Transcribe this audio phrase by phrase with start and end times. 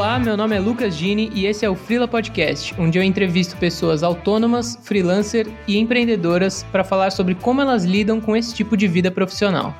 [0.00, 3.54] Olá, meu nome é Lucas Gini e esse é o Freela Podcast, onde eu entrevisto
[3.58, 8.88] pessoas autônomas, freelancer e empreendedoras para falar sobre como elas lidam com esse tipo de
[8.88, 9.74] vida profissional.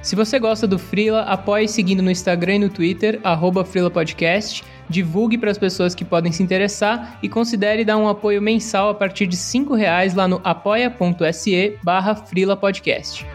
[0.00, 3.62] Se você gosta do Freela, apoie seguindo no Instagram e no Twitter, arroba
[3.92, 8.88] Podcast, divulgue para as pessoas que podem se interessar e considere dar um apoio mensal
[8.88, 12.14] a partir de R$ reais lá no apoia.se barra
[12.56, 13.26] Podcast.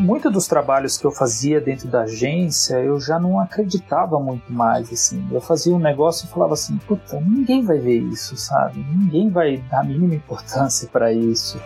[0.00, 4.90] Muitos dos trabalhos que eu fazia dentro da agência, eu já não acreditava muito mais,
[4.90, 5.22] assim.
[5.30, 8.78] Eu fazia um negócio e falava assim, puta, ninguém vai ver isso, sabe?
[8.78, 11.60] Ninguém vai dar a mínima importância para isso.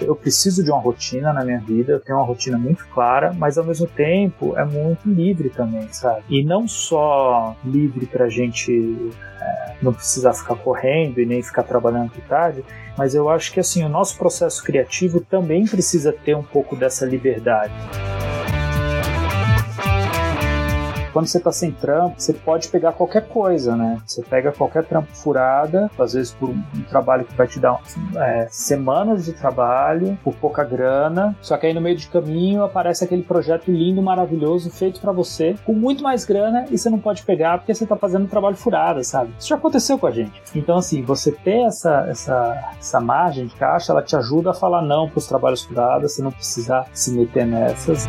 [0.00, 3.58] eu preciso de uma rotina na minha vida, eu tenho uma rotina muito clara, mas
[3.58, 6.22] ao mesmo tempo é muito livre também, sabe?
[6.30, 9.12] E não só livre pra gente
[9.80, 12.64] não precisar ficar correndo e nem ficar trabalhando de tarde,
[12.96, 17.06] mas eu acho que assim, o nosso processo criativo também precisa ter um pouco dessa
[17.06, 17.72] liberdade
[21.12, 23.98] quando você está sem trampo, você pode pegar qualquer coisa, né?
[24.06, 27.80] Você pega qualquer trampo furada, às vezes por um trabalho que vai te dar
[28.16, 33.04] é, semanas de trabalho, por pouca grana, só que aí no meio de caminho aparece
[33.04, 37.22] aquele projeto lindo, maravilhoso, feito para você, com muito mais grana e você não pode
[37.22, 39.32] pegar porque você está fazendo trabalho furado, sabe?
[39.38, 40.40] Isso já aconteceu com a gente.
[40.54, 44.82] Então, assim, você ter essa, essa, essa margem de caixa, ela te ajuda a falar
[44.82, 48.06] não para os trabalhos furados, você não precisar se meter nessas.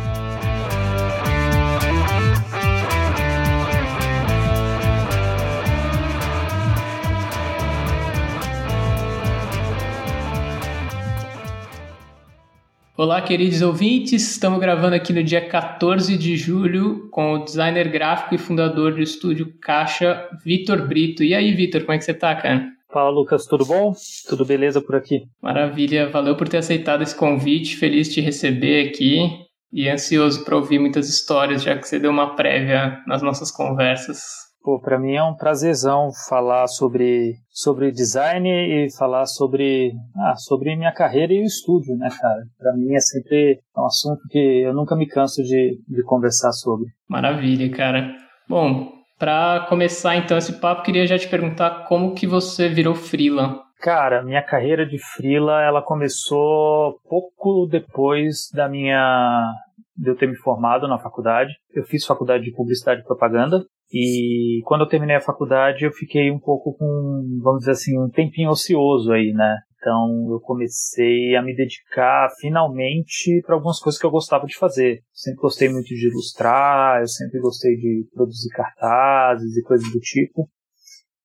[13.02, 14.30] Olá, queridos ouvintes.
[14.30, 19.00] Estamos gravando aqui no dia 14 de julho com o designer gráfico e fundador do
[19.00, 21.24] estúdio Caixa, Vitor Brito.
[21.24, 22.62] E aí, Vitor, como é que você tá, cara?
[22.92, 23.94] Fala, Lucas, tudo bom?
[24.28, 25.22] Tudo beleza por aqui?
[25.42, 27.78] Maravilha, valeu por ter aceitado esse convite.
[27.78, 29.30] Feliz de te receber aqui
[29.72, 34.49] e ansioso para ouvir muitas histórias, já que você deu uma prévia nas nossas conversas.
[34.62, 40.76] Pô, para mim é um prazerzão falar sobre, sobre design e falar sobre, ah, sobre
[40.76, 42.42] minha carreira e o estúdio, né, cara?
[42.58, 46.88] Para mim é sempre um assunto que eu nunca me canso de, de conversar sobre.
[47.08, 48.14] Maravilha, cara.
[48.46, 53.62] Bom, para começar então esse papo, queria já te perguntar como que você virou freela.
[53.80, 59.54] Cara, minha carreira de freela, ela começou pouco depois da minha
[59.96, 61.54] de eu ter me formado na faculdade.
[61.74, 66.30] Eu fiz faculdade de publicidade e propaganda e quando eu terminei a faculdade, eu fiquei
[66.30, 69.58] um pouco com, vamos dizer assim, um tempinho ocioso aí, né?
[69.76, 75.00] Então eu comecei a me dedicar finalmente para algumas coisas que eu gostava de fazer.
[75.12, 80.48] Sempre gostei muito de ilustrar, eu sempre gostei de produzir cartazes e coisas do tipo.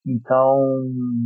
[0.08, 0.58] Então,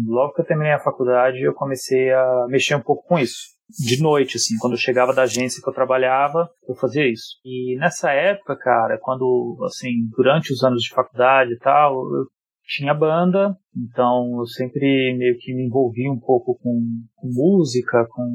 [0.08, 4.02] logo que eu terminei a faculdade, eu comecei a mexer um pouco com isso de
[4.02, 7.38] noite, assim, quando eu chegava da agência que eu trabalhava, eu fazia isso.
[7.46, 12.26] E nessa época, cara, quando, assim, durante os anos de faculdade e tal, eu
[12.66, 16.80] tinha banda, então eu sempre meio que me envolvi um pouco com,
[17.16, 18.32] com música, com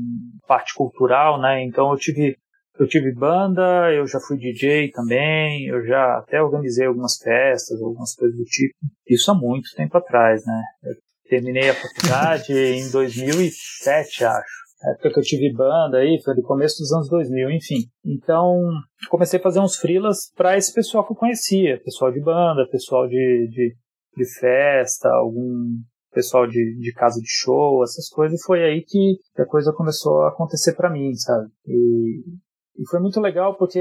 [0.47, 1.65] parte cultural, né?
[1.65, 2.37] Então eu tive
[2.77, 8.13] eu tive banda, eu já fui DJ também, eu já até organizei algumas festas, algumas
[8.17, 8.75] coisas do tipo.
[9.09, 10.61] Isso há muito tempo atrás, né?
[10.83, 10.95] Eu
[11.29, 16.79] terminei a faculdade em 2007, acho época que eu tive banda aí, foi do começo
[16.79, 17.87] dos anos 2000, enfim.
[18.05, 18.61] Então,
[19.09, 23.07] comecei a fazer uns freelas para esse pessoal que eu conhecia, pessoal de banda, pessoal
[23.09, 23.77] de, de,
[24.17, 25.79] de festa, algum
[26.13, 30.23] pessoal de, de casa de show, essas coisas, e foi aí que a coisa começou
[30.23, 31.49] a acontecer para mim, sabe?
[31.67, 32.23] E,
[32.77, 33.79] e foi muito legal porque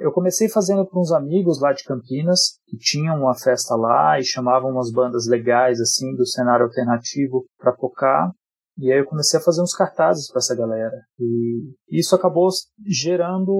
[0.00, 4.24] eu comecei fazendo para uns amigos lá de Campinas, que tinham uma festa lá e
[4.24, 8.30] chamavam umas bandas legais, assim, do cenário alternativo para tocar.
[8.80, 10.96] E aí eu comecei a fazer uns cartazes para essa galera.
[11.18, 12.48] E isso acabou
[12.86, 13.52] gerando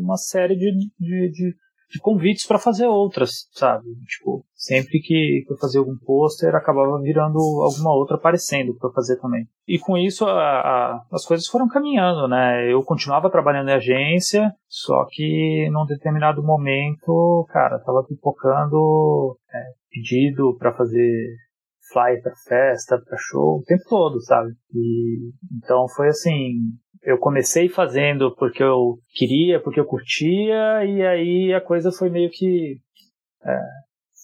[0.00, 1.54] uma série de, de, de,
[1.90, 3.84] de convites para fazer outras, sabe?
[4.06, 9.44] Tipo, sempre que eu fazia algum pôster, acabava virando alguma outra aparecendo para fazer também.
[9.66, 12.72] E com isso a, a, as coisas foram caminhando, né?
[12.72, 20.56] Eu continuava trabalhando em agência, só que num determinado momento, cara, tava pipocando é, pedido
[20.58, 21.36] para fazer
[21.92, 24.52] flyer pra festa, pra show, o tempo todo, sabe?
[24.72, 26.54] E então foi assim,
[27.02, 32.30] eu comecei fazendo porque eu queria, porque eu curtia, e aí a coisa foi meio
[32.30, 32.78] que
[33.44, 33.60] é,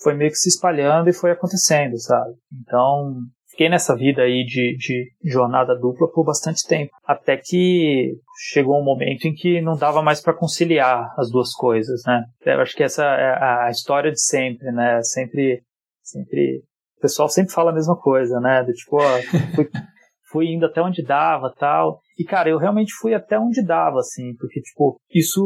[0.02, 2.34] foi meio que se espalhando e foi acontecendo, sabe?
[2.62, 3.20] Então
[3.50, 8.14] fiquei nessa vida aí de, de jornada dupla por bastante tempo, até que
[8.50, 12.24] chegou um momento em que não dava mais para conciliar as duas coisas, né?
[12.46, 15.02] Eu acho que essa é a história de sempre, né?
[15.02, 15.62] Sempre
[16.02, 16.62] sempre
[17.00, 18.62] o pessoal sempre fala a mesma coisa, né?
[18.62, 19.22] Do tipo, ó,
[19.54, 19.68] fui,
[20.30, 22.02] fui indo até onde dava tal.
[22.18, 25.40] E, cara, eu realmente fui até onde dava, assim, porque, tipo, isso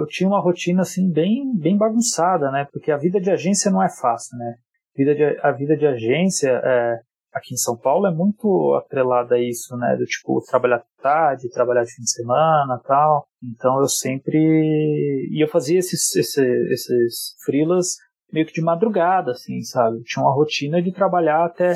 [0.00, 2.66] eu tinha uma rotina, assim, bem, bem bagunçada, né?
[2.72, 4.54] Porque a vida de agência não é fácil, né?
[4.96, 6.98] A vida de, a vida de agência é,
[7.32, 9.96] aqui em São Paulo é muito atrelada a isso, né?
[9.96, 13.28] Do tipo, trabalhar tarde, trabalhar de fim de semana tal.
[13.40, 14.36] Então eu sempre.
[15.30, 17.94] E eu fazia esses, esses, esses freelas
[18.32, 20.02] meio que de madrugada, assim, sabe?
[20.04, 21.74] Tinha uma rotina de trabalhar até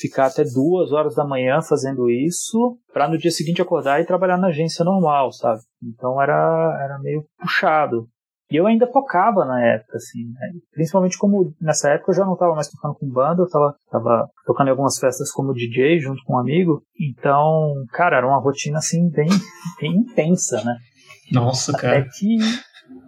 [0.00, 4.36] ficar até duas horas da manhã fazendo isso, para no dia seguinte acordar e trabalhar
[4.36, 5.60] na agência normal, sabe?
[5.82, 8.08] Então era, era meio puxado.
[8.50, 10.60] E eu ainda tocava na época, assim, né?
[10.72, 14.28] principalmente como nessa época eu já não estava mais tocando com banda, eu estava tava
[14.44, 16.82] tocando em algumas festas como DJ junto com um amigo.
[17.00, 19.28] Então, cara, era uma rotina assim bem,
[19.80, 20.76] bem intensa, né?
[21.32, 22.00] Nossa, cara.
[22.00, 22.36] Até que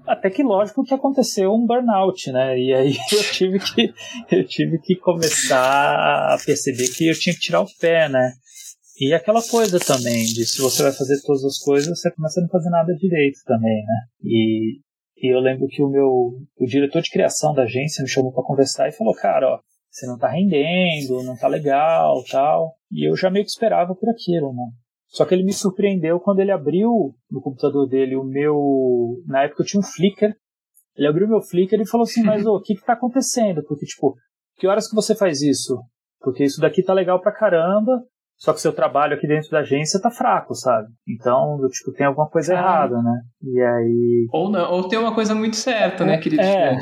[0.07, 2.59] até que lógico que aconteceu um burnout, né?
[2.59, 3.95] E aí eu tive que
[4.31, 8.33] eu tive que começar a perceber que eu tinha que tirar o pé, né?
[8.99, 12.43] E aquela coisa também de se você vai fazer todas as coisas, você começa a
[12.43, 14.07] não fazer nada direito também, né?
[14.25, 14.79] E,
[15.19, 18.45] e eu lembro que o meu o diretor de criação da agência me chamou para
[18.45, 19.61] conversar e falou, cara, ó,
[19.91, 22.75] você não tá rendendo, não tá legal, tal.
[22.91, 24.65] E eu já meio que esperava por aquilo, né?
[25.09, 29.23] Só que ele me surpreendeu quando ele abriu no computador dele o meu.
[29.27, 30.35] Na época eu tinha um Flickr.
[30.97, 33.63] Ele abriu meu Flickr e falou assim: Mas o que que tá acontecendo?
[33.63, 34.17] Porque, tipo,
[34.57, 35.79] que horas que você faz isso?
[36.21, 38.03] Porque isso daqui tá legal pra caramba,
[38.39, 40.89] só que seu trabalho aqui dentro da agência tá fraco, sabe?
[41.09, 42.59] Então, tipo, tem alguma coisa ah.
[42.59, 43.21] errada, né?
[43.43, 44.27] E aí.
[44.31, 46.43] Ou não, ou tem uma coisa muito certa, né, querido?
[46.43, 46.77] É.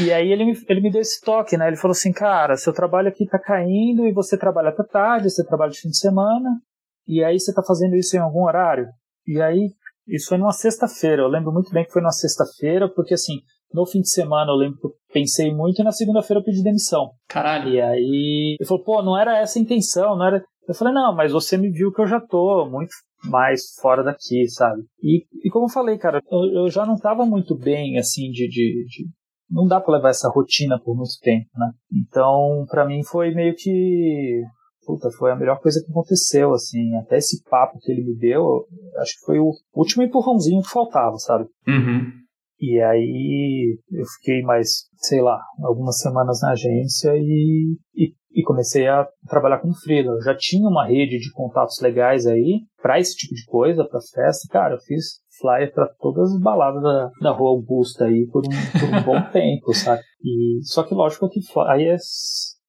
[0.00, 1.68] e aí ele me, ele me deu esse toque, né?
[1.68, 5.44] Ele falou assim, cara, seu trabalho aqui tá caindo e você trabalha até tarde, você
[5.46, 6.60] trabalha de fim de semana,
[7.08, 8.86] e aí você está fazendo isso em algum horário?
[9.26, 9.70] E aí,
[10.06, 11.22] isso foi numa sexta-feira.
[11.22, 13.40] Eu lembro muito bem que foi numa sexta-feira, porque assim,
[13.72, 16.62] no fim de semana eu lembro que eu pensei muito e na segunda-feira eu pedi
[16.62, 17.10] demissão.
[17.28, 17.70] Caralho.
[17.70, 20.44] E aí, ele falou, pô, não era essa a intenção, não era.
[20.66, 22.90] Eu falei, não, mas você me viu que eu já tô muito
[23.24, 24.82] mais fora daqui, sabe?
[25.02, 28.48] E, e como eu falei, cara, eu, eu já não tava muito bem, assim, de,
[28.48, 29.08] de, de
[29.50, 31.70] não dá para levar essa rotina por muito tempo, né?
[31.92, 34.42] Então, para mim foi meio que
[34.88, 38.64] puta, foi a melhor coisa que aconteceu, assim, até esse papo que ele me deu,
[38.96, 41.44] acho que foi o último empurrãozinho que faltava, sabe?
[41.66, 42.10] Uhum.
[42.58, 48.88] E aí eu fiquei mais, sei lá, algumas semanas na agência e, e, e comecei
[48.88, 50.14] a trabalhar com freela.
[50.14, 54.00] Eu já tinha uma rede de contatos legais aí para esse tipo de coisa, para
[54.00, 54.48] festa.
[54.50, 58.80] Cara, eu fiz flyer para todas as baladas da, da Rua Augusta aí por um,
[58.80, 60.02] por um bom tempo, sabe?
[60.24, 61.96] E, só que lógico que aí é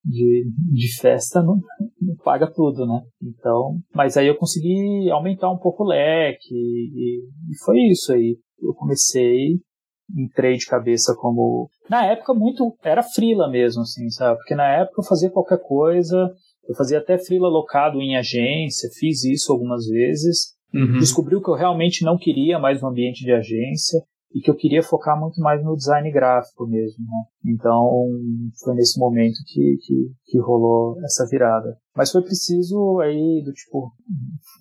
[0.04, 1.60] de, de festa não,
[2.02, 3.02] não, paga tudo, né?
[3.22, 8.38] Então, mas aí eu consegui aumentar um pouco o leque e, e foi isso aí.
[8.62, 9.60] Eu comecei,
[10.16, 14.38] entrei de cabeça como na época muito era frila mesmo, assim, sabe?
[14.38, 16.32] Porque na época eu fazia qualquer coisa,
[16.68, 20.58] eu fazia até frila locado em agência, fiz isso algumas vezes.
[20.74, 21.00] Uhum.
[21.00, 24.00] Descobri o que eu realmente não queria mais no ambiente de agência
[24.34, 27.24] e que eu queria focar muito mais no design gráfico mesmo, né?
[27.54, 28.08] Então
[28.64, 31.78] foi nesse momento que, que, que, rolou essa virada.
[31.96, 33.92] Mas foi preciso aí do tipo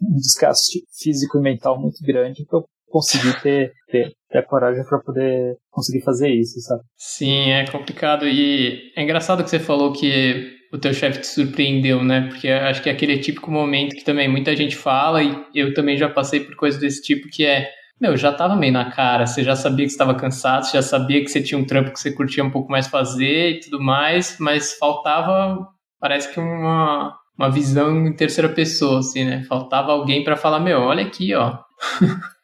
[0.03, 4.99] um desgaste físico e mental muito grande para eu conseguir ter, ter, ter coragem para
[5.01, 6.83] poder conseguir fazer isso, sabe?
[6.97, 12.03] Sim, é complicado e é engraçado que você falou que o teu chefe te surpreendeu,
[12.03, 12.29] né?
[12.29, 15.97] Porque acho que é aquele típico momento que também muita gente fala e eu também
[15.97, 17.69] já passei por coisas desse tipo que é
[18.01, 21.23] meu, já tava meio na cara, você já sabia que estava cansado, você já sabia
[21.23, 24.37] que você tinha um trampo que você curtia um pouco mais fazer e tudo mais,
[24.39, 25.67] mas faltava,
[26.01, 29.45] parece que uma, uma visão em terceira pessoa, assim, né?
[29.45, 31.59] Faltava alguém para falar, meu, olha aqui, ó.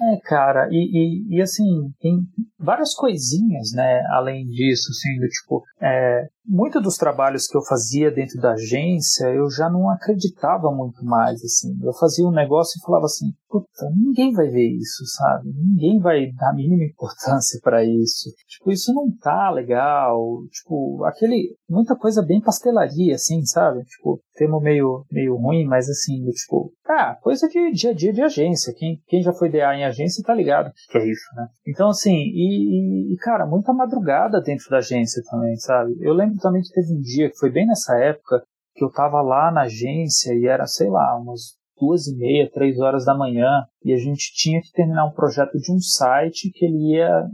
[0.00, 2.20] É, cara, e, e, e, assim, tem
[2.58, 8.10] várias coisinhas, né, além disso, assim, do tipo, é, muito dos trabalhos que eu fazia
[8.10, 11.76] dentro da agência, eu já não acreditava muito mais, assim.
[11.82, 15.50] Eu fazia um negócio e falava assim, puta, ninguém vai ver isso, sabe?
[15.54, 18.30] Ninguém vai dar a mínima importância para isso.
[18.48, 20.18] Tipo, isso não tá legal.
[20.50, 23.82] Tipo, aquele, muita coisa bem pastelaria, assim, sabe?
[23.84, 28.12] Tipo, termo meio, meio ruim, mas assim, do tipo, ah, coisa de dia a dia
[28.12, 28.72] de agência.
[28.76, 31.48] Quem, quem já foi DA em agência tá ligado que é isso, né?
[31.66, 35.96] Então, assim, e, e, cara, muita madrugada dentro da agência também, sabe?
[36.00, 38.42] Eu lembro lembro também que teve um dia, que foi bem nessa época,
[38.74, 42.78] que eu tava lá na agência e era, sei lá, umas duas e meia, três
[42.78, 46.64] horas da manhã, e a gente tinha que terminar um projeto de um site que
[46.64, 47.26] ele ia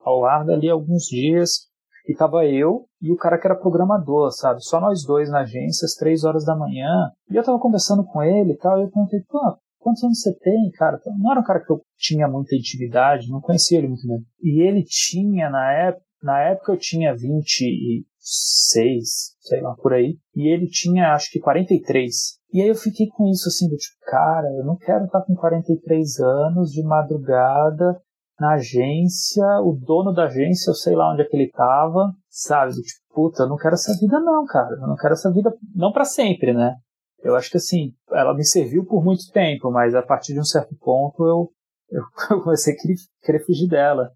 [0.00, 1.68] ao ar dali alguns dias,
[2.08, 4.64] e tava eu e o cara que era programador, sabe?
[4.64, 8.22] Só nós dois na agência, às três horas da manhã, e eu tava conversando com
[8.22, 9.38] ele e tal, e eu perguntei, pô,
[9.78, 10.98] quantos anos você tem, cara?
[11.18, 14.18] Não era um cara que eu tinha muita intimidade, não conhecia ele muito bem.
[14.42, 20.16] E ele tinha, na época, na época eu tinha 20 seis, sei lá, por aí.
[20.36, 22.38] E ele tinha, acho que 43.
[22.52, 25.34] E aí eu fiquei com isso assim, do tipo, cara, eu não quero estar com
[25.34, 28.00] 43 anos de madrugada
[28.38, 32.74] na agência, o dono da agência, eu sei lá onde é que ele tava, sabe?
[32.74, 34.76] Do tipo, puta, eu não quero essa vida não, cara.
[34.80, 36.74] Eu não quero essa vida, não para sempre, né?
[37.22, 40.44] Eu acho que assim, ela me serviu por muito tempo, mas a partir de um
[40.44, 41.50] certo ponto eu,
[41.90, 42.02] eu
[42.42, 44.10] comecei a querer, querer fugir dela.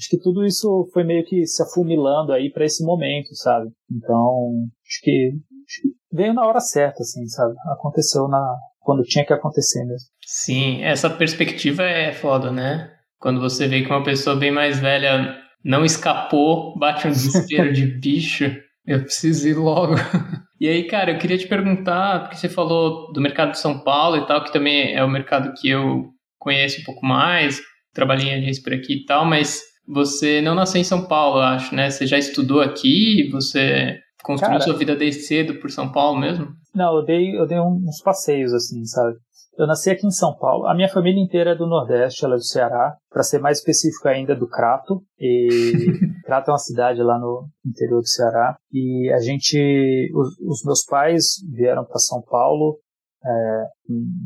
[0.00, 3.68] Acho que tudo isso foi meio que se afumilando aí para esse momento, sabe?
[3.92, 4.50] Então,
[4.88, 5.30] acho que,
[5.68, 7.54] acho que veio na hora certa, assim, sabe?
[7.70, 10.08] Aconteceu na quando tinha que acontecer mesmo.
[10.24, 12.90] Sim, essa perspectiva é foda, né?
[13.18, 17.84] Quando você vê que uma pessoa bem mais velha não escapou, bate um desespero de
[18.00, 18.50] bicho,
[18.86, 19.96] eu preciso ir logo.
[20.58, 24.16] E aí, cara, eu queria te perguntar, porque você falou do mercado de São Paulo
[24.16, 27.60] e tal, que também é o mercado que eu conheço um pouco mais,
[27.92, 29.60] trabalhei em agência por aqui e tal, mas
[29.92, 31.90] você não nasceu em São Paulo, eu acho, né?
[31.90, 33.28] Você já estudou aqui?
[33.32, 36.48] Você construiu Cara, sua vida desde cedo por São Paulo mesmo?
[36.74, 39.16] Não, eu dei, eu dei uns passeios, assim, sabe?
[39.58, 40.66] Eu nasci aqui em São Paulo.
[40.66, 42.96] A minha família inteira é do Nordeste, ela é do Ceará.
[43.10, 45.02] Para ser mais específico ainda, do Crato.
[45.18, 45.48] E
[46.24, 48.56] Crato é uma cidade lá no interior do Ceará.
[48.72, 52.78] E a gente, os, os meus pais vieram para São Paulo
[53.24, 53.64] é,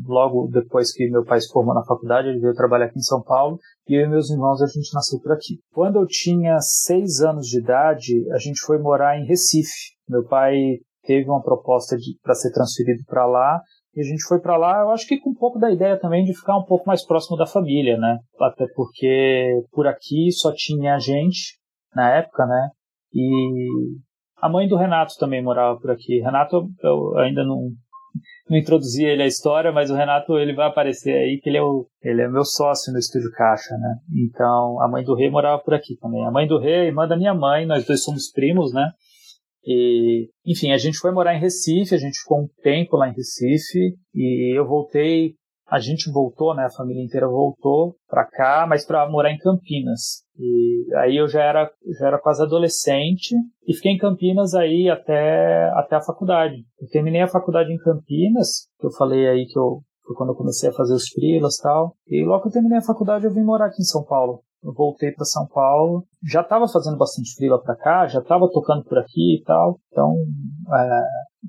[0.07, 3.21] logo depois que meu pai se formou na faculdade, ele veio trabalhar aqui em São
[3.21, 5.59] Paulo e eu e meus irmãos a gente nasceu por aqui.
[5.71, 9.93] Quando eu tinha seis anos de idade, a gente foi morar em Recife.
[10.07, 10.55] Meu pai
[11.03, 13.61] teve uma proposta para ser transferido para lá
[13.95, 16.25] e a gente foi para lá, eu acho que com um pouco da ideia também
[16.25, 18.19] de ficar um pouco mais próximo da família, né?
[18.41, 21.57] Até porque por aqui só tinha a gente
[21.95, 22.69] na época, né?
[23.13, 23.67] E
[24.41, 26.19] a mãe do Renato também morava por aqui.
[26.19, 27.69] Renato, eu ainda não,
[28.49, 31.63] não introduzi ele à história, mas o Renato ele vai aparecer aí que ele é
[31.63, 33.95] o ele é meu sócio no estúdio Caixa, né?
[34.27, 36.25] Então a mãe do Rei morava por aqui também.
[36.25, 38.91] A mãe do Rei é irmã da minha mãe, nós dois somos primos, né?
[39.65, 43.15] E, enfim, a gente foi morar em Recife, a gente ficou um tempo lá em
[43.15, 45.33] Recife e eu voltei,
[45.67, 50.24] a gente voltou, né, a família inteira voltou para cá, mas para morar em Campinas.
[50.37, 53.35] E aí eu já era, já era quase adolescente
[53.67, 56.65] e fiquei em Campinas aí até, até a faculdade.
[56.79, 60.35] Eu terminei a faculdade em Campinas, que eu falei aí que eu foi quando eu
[60.35, 61.95] comecei a fazer os frilas tal.
[62.07, 64.73] E logo que eu terminei a faculdade eu vim morar aqui em São Paulo eu
[64.73, 68.97] voltei para São Paulo, já estava fazendo bastante freela para cá, já estava tocando por
[68.97, 70.15] aqui e tal, então
[70.73, 71.01] é,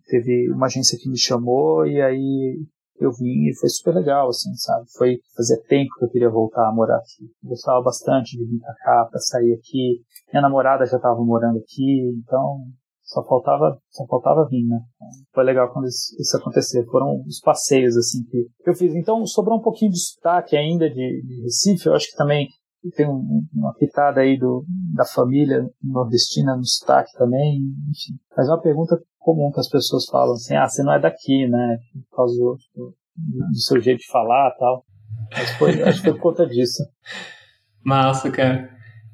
[0.06, 2.58] teve uma agência que me chamou e aí
[3.00, 4.86] eu vim e foi super legal, assim, sabe?
[4.96, 7.24] Foi fazia tempo que eu queria voltar a morar aqui.
[7.42, 10.02] Eu gostava bastante de vir para cá, para sair aqui.
[10.32, 12.58] Minha namorada já estava morando aqui, então
[13.02, 14.80] só faltava só faltava vir, né?
[15.32, 16.38] Foi legal quando isso, isso.
[16.90, 18.94] Foram os passeios assim que eu fiz.
[18.94, 21.86] Então sobrou um pouquinho de sotaque ainda de, de Recife.
[21.86, 22.48] Eu acho que também
[22.94, 27.58] tem um, uma pitada aí do, da família nordestina no sotaque também,
[27.90, 28.18] enfim.
[28.36, 31.48] Mas é uma pergunta comum que as pessoas falam assim, ah, você não é daqui,
[31.48, 31.78] né?
[32.08, 34.84] Por causa do, do, seu jeito de falar tal.
[35.32, 36.84] Mas foi, acho que foi por conta disso.
[37.84, 38.70] Massa, cara.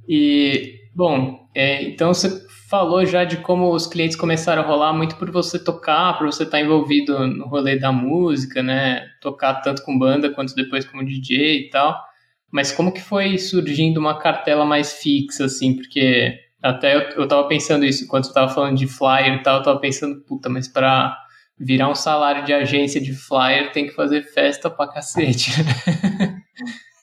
[0.07, 2.29] E, bom, é, então você
[2.69, 6.43] falou já de como os clientes começaram a rolar muito por você tocar, por você
[6.43, 9.07] estar envolvido no rolê da música, né?
[9.23, 11.99] Tocar tanto com banda quanto depois como DJ e tal.
[12.51, 15.75] Mas como que foi surgindo uma cartela mais fixa, assim?
[15.75, 19.59] Porque até eu, eu tava pensando isso, enquanto você tava falando de flyer e tal,
[19.59, 21.17] eu tava pensando, puta, mas para
[21.59, 25.51] virar um salário de agência de flyer tem que fazer festa pra cacete.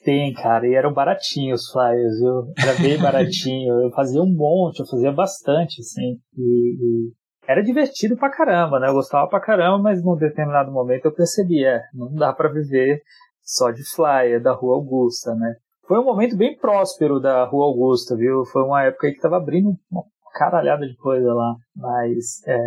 [0.04, 2.54] Tem, cara, e eram baratinhos os flyers, viu?
[2.58, 3.84] Era bem baratinho.
[3.84, 6.18] Eu fazia um monte, eu fazia bastante, assim.
[6.38, 7.12] E, e,
[7.48, 8.88] era divertido pra caramba, né?
[8.88, 13.02] Eu gostava pra caramba, mas num determinado momento eu percebi, é, não dá para viver
[13.42, 15.56] só de flyer da Rua Augusta, né?
[15.90, 18.46] Foi um momento bem próspero da Rua Augusta, viu?
[18.46, 20.04] Foi uma época aí que tava abrindo uma
[20.36, 22.60] caralhada de coisa lá, mas é,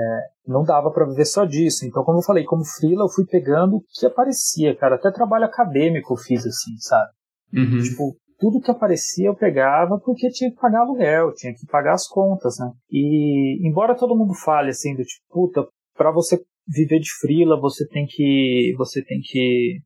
[0.44, 1.86] não dava para viver só disso.
[1.86, 4.96] Então, como eu falei, como freela, eu fui pegando o que aparecia, cara.
[4.96, 7.12] Até trabalho acadêmico eu fiz assim, sabe?
[7.54, 7.78] Uhum.
[7.80, 12.08] Tipo, tudo que aparecia eu pegava porque tinha que pagar aluguel, tinha que pagar as
[12.08, 12.72] contas, né?
[12.90, 15.64] E embora todo mundo fale assim do tipo, puta,
[15.96, 19.78] para você viver de frila, você tem que você tem que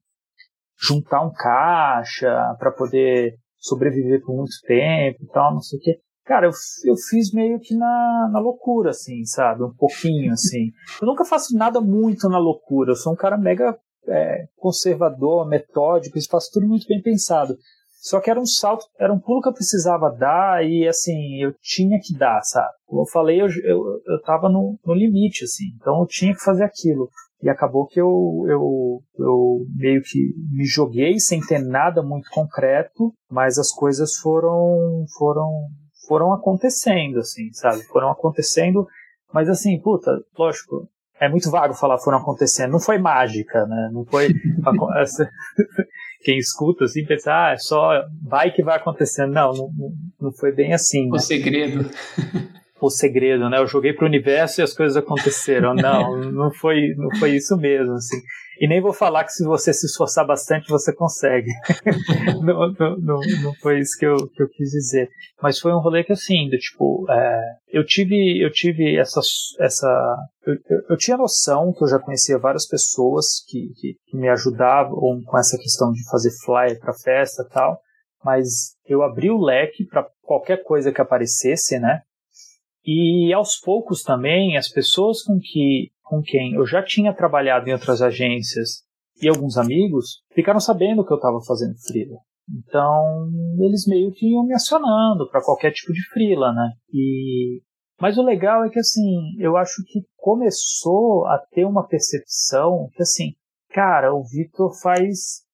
[0.79, 5.99] juntar um caixa para poder sobreviver por muito tempo e tal, não sei o quê.
[6.25, 6.53] Cara, eu,
[6.85, 9.63] eu fiz meio que na, na loucura, assim, sabe?
[9.63, 10.71] Um pouquinho, assim.
[11.01, 12.91] Eu nunca faço nada muito na loucura.
[12.91, 13.79] Eu sou um cara mega
[14.09, 17.57] é, conservador, metódico, isso faço tudo muito bem pensado.
[18.01, 21.53] Só que era um salto, era um pulo que eu precisava dar e, assim, eu
[21.61, 22.69] tinha que dar, sabe?
[22.85, 25.65] Como eu falei, eu, eu, eu tava no, no limite, assim.
[25.77, 27.09] Então eu tinha que fazer aquilo.
[27.43, 30.19] E acabou que eu, eu, eu meio que
[30.51, 35.69] me joguei sem ter nada muito concreto, mas as coisas foram, foram,
[36.09, 37.83] foram acontecendo, assim, sabe?
[37.85, 38.87] Foram acontecendo,
[39.33, 40.89] mas assim, puta, lógico,
[41.21, 42.73] é muito vago falar foram acontecendo.
[42.73, 43.91] Não foi mágica, né?
[43.93, 44.29] Não foi.
[46.23, 49.33] Quem escuta assim pensa, ah, é só vai que vai acontecendo.
[49.33, 49.71] Não, não,
[50.21, 51.09] não foi bem assim.
[51.09, 51.19] O né?
[51.19, 51.91] segredo.
[52.81, 53.59] O segredo, né?
[53.59, 55.75] Eu joguei pro universo e as coisas aconteceram.
[55.77, 58.21] Não, não foi, não foi isso mesmo, assim.
[58.59, 61.51] E nem vou falar que se você se esforçar bastante, você consegue.
[62.43, 65.11] não, não, não, não, foi isso que eu, que eu quis dizer.
[65.43, 69.21] Mas foi um rolê que, assim, do, tipo, é, eu tive, eu tive essa,
[69.61, 70.17] essa
[70.47, 74.29] eu, eu, eu, tinha noção que eu já conhecia várias pessoas que, que, que me
[74.31, 77.79] ajudavam com essa questão de fazer flyer para festa e tal,
[78.25, 82.01] mas eu abri o leque para qualquer coisa que aparecesse, né?
[82.87, 87.73] E aos poucos também, as pessoas com que com quem eu já tinha trabalhado em
[87.73, 88.85] outras agências
[89.21, 92.19] e alguns amigos ficaram sabendo que eu estava fazendo freela.
[92.49, 93.29] Então,
[93.59, 96.71] eles meio que iam me acionando para qualquer tipo de freela, né?
[96.93, 97.61] E
[98.01, 103.03] mas o legal é que assim, eu acho que começou a ter uma percepção que
[103.03, 103.33] assim,
[103.71, 105.46] cara, o Vitor faz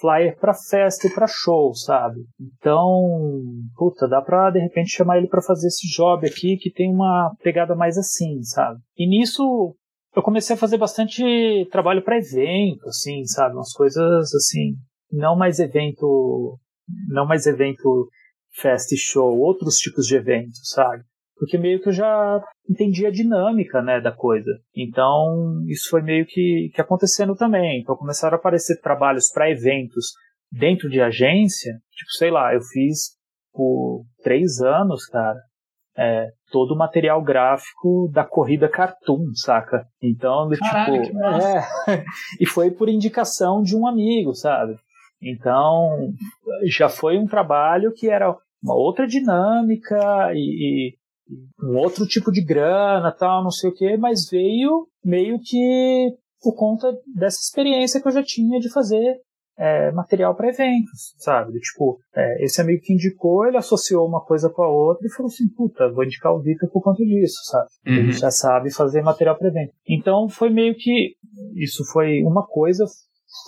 [0.00, 2.20] flyer para festa e para show, sabe?
[2.40, 3.42] Então,
[3.76, 7.34] puta, dá pra de repente chamar ele para fazer esse job aqui que tem uma
[7.42, 8.80] pegada mais assim, sabe?
[8.96, 9.74] E nisso
[10.14, 11.22] eu comecei a fazer bastante
[11.70, 13.54] trabalho para evento, assim, sabe?
[13.54, 14.74] Umas coisas assim,
[15.12, 16.58] não mais evento,
[17.08, 18.08] não mais evento
[18.52, 21.04] fest show, outros tipos de eventos, sabe?
[21.40, 24.50] Porque meio que eu já entendi a dinâmica, né, da coisa.
[24.76, 27.80] Então, isso foi meio que, que acontecendo também.
[27.80, 30.12] Então, começaram a aparecer trabalhos para eventos
[30.52, 31.72] dentro de agência.
[31.92, 33.16] Tipo, sei lá, eu fiz
[33.54, 35.40] por três anos, cara,
[35.96, 39.86] é, todo o material gráfico da corrida Cartoon, saca?
[40.02, 41.64] Então, Caralho, tipo, é,
[42.38, 44.76] e foi por indicação de um amigo, sabe?
[45.22, 46.12] Então,
[46.66, 49.98] já foi um trabalho que era uma outra dinâmica
[50.34, 50.99] e, e
[51.62, 56.54] um outro tipo de grana, tal, não sei o que, mas veio meio que por
[56.54, 59.20] conta dessa experiência que eu já tinha de fazer
[59.60, 61.58] é, material para eventos, sabe?
[61.60, 65.28] Tipo, é, esse amigo que indicou, ele associou uma coisa com a outra e falou
[65.28, 67.68] assim, puta, vou indicar o Vitor por conta disso, sabe?
[67.86, 67.94] Uhum.
[67.94, 69.74] Ele já sabe fazer material para evento.
[69.86, 71.14] Então foi meio que,
[71.56, 72.86] isso foi uma coisa,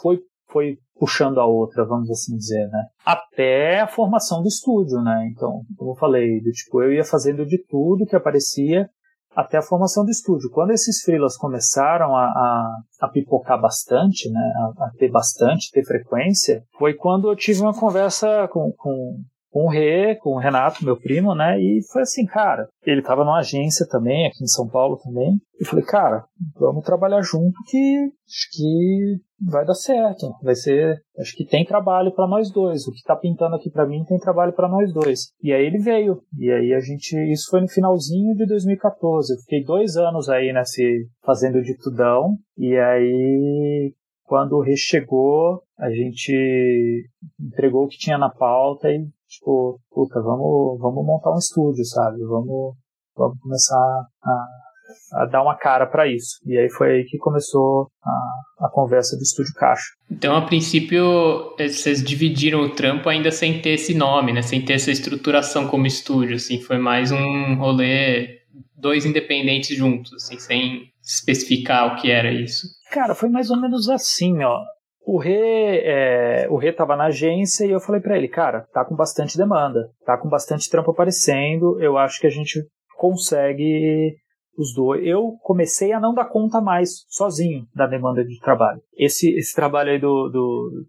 [0.02, 0.20] foi,
[0.52, 2.84] foi puxando a outra, vamos assim dizer, né?
[3.04, 5.28] Até a formação do estúdio, né?
[5.32, 8.88] Então, como eu falei, do, tipo, eu ia fazendo de tudo que aparecia
[9.34, 10.50] até a formação do estúdio.
[10.50, 15.84] Quando esses freelas começaram a, a, a pipocar bastante, né, a, a, ter bastante, ter
[15.84, 19.16] frequência, foi quando eu tive uma conversa com, com,
[19.52, 21.60] com o Rê, com o Renato, meu primo, né?
[21.60, 25.36] E foi assim, cara, ele estava numa agência também, aqui em São Paulo também.
[25.60, 26.24] E falei, cara,
[26.58, 30.32] vamos trabalhar junto que acho que vai dar certo.
[30.42, 32.86] Vai ser, acho que tem trabalho para nós dois.
[32.88, 35.32] O que tá pintando aqui para mim tem trabalho para nós dois.
[35.42, 36.22] E aí ele veio.
[36.38, 39.34] E aí a gente, isso foi no finalzinho de 2014.
[39.34, 42.36] Eu fiquei dois anos aí nesse fazendo de tudão.
[42.56, 43.92] E aí
[44.24, 47.08] quando o Rê chegou, a gente
[47.40, 52.18] entregou o que tinha na pauta e tipo, puta, vamos, vamos montar um estúdio, sabe?
[52.24, 52.74] Vamos,
[53.16, 56.36] vamos começar a, a dar uma cara para isso.
[56.46, 59.84] E aí foi aí que começou a, a conversa do Estúdio Caixa.
[60.10, 64.42] Então, a princípio, vocês dividiram o trampo ainda sem ter esse nome, né?
[64.42, 66.60] Sem ter essa estruturação como estúdio, assim.
[66.60, 68.40] Foi mais um rolê,
[68.76, 72.66] dois independentes juntos, assim, sem especificar o que era isso.
[72.90, 74.60] Cara, foi mais ou menos assim, ó.
[75.04, 78.84] O Rê, é, o Rê tava na agência e eu falei para ele, cara, tá
[78.84, 82.60] com bastante demanda, tá com bastante trampo aparecendo, eu acho que a gente
[82.96, 84.14] consegue
[84.56, 85.04] os dois.
[85.04, 88.80] Eu comecei a não dar conta mais sozinho da demanda de trabalho.
[88.96, 90.86] Esse, esse trabalho aí do, do,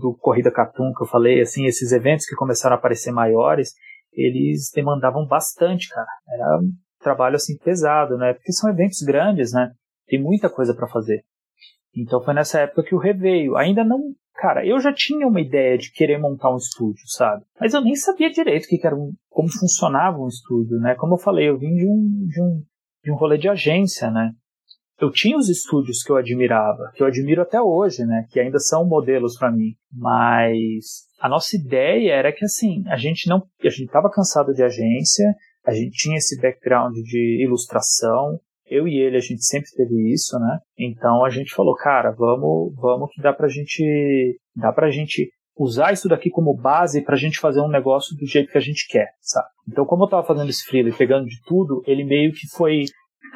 [0.00, 3.72] do Corrida Catum que eu falei, assim, esses eventos que começaram a aparecer maiores,
[4.12, 6.06] eles demandavam bastante, cara.
[6.32, 6.60] Era
[7.04, 8.32] trabalho assim pesado, né?
[8.32, 9.70] Porque são eventos grandes, né?
[10.06, 11.22] Tem muita coisa para fazer.
[11.96, 13.56] Então foi nessa época que o reveio.
[13.56, 14.00] Ainda não.
[14.34, 17.44] Cara, eu já tinha uma ideia de querer montar um estúdio, sabe?
[17.60, 20.96] Mas eu nem sabia direito que era um, como funcionava um estúdio, né?
[20.96, 22.62] Como eu falei, eu vim de um, de um,
[23.04, 24.32] de um rolê de agência, né?
[25.00, 28.26] Eu tinha os estúdios que eu admirava, que eu admiro até hoje, né?
[28.30, 29.74] Que ainda são modelos para mim.
[29.92, 33.46] Mas a nossa ideia era que assim, a gente não.
[33.62, 35.26] A gente estava cansado de agência,
[35.66, 40.38] a gente tinha esse background de ilustração, eu e ele, a gente sempre teve isso,
[40.38, 40.58] né?
[40.78, 45.92] Então a gente falou, cara, vamos, vamos que dá pra gente, dá pra gente usar
[45.92, 49.08] isso daqui como base pra gente fazer um negócio do jeito que a gente quer,
[49.20, 49.46] sabe?
[49.68, 52.84] Então, como eu tava fazendo esse freela e pegando de tudo, ele meio que foi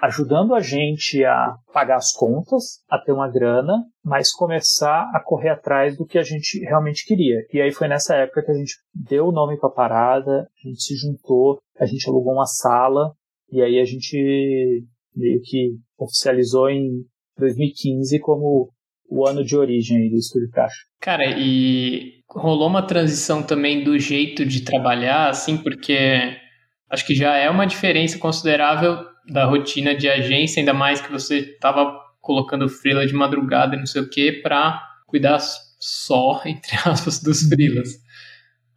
[0.02, 5.50] ajudando a gente a pagar as contas, a ter uma grana, mas começar a correr
[5.50, 7.36] atrás do que a gente realmente queria.
[7.52, 10.68] E aí foi nessa época que a gente deu o nome para a parada, a
[10.68, 13.12] gente se juntou, a gente alugou uma sala
[13.50, 14.84] e aí a gente
[15.14, 17.04] meio que oficializou em
[17.38, 18.70] 2015 como
[19.10, 20.84] o ano de origem do Estúdio Caixa.
[21.00, 26.36] Cara, e rolou uma transição também do jeito de trabalhar, assim, porque
[26.90, 31.38] acho que já é uma diferença considerável da rotina de agência, ainda mais que você
[31.38, 35.38] estava colocando freela de madrugada e não sei o que, para cuidar
[35.78, 37.90] só, entre aspas, dos freelas.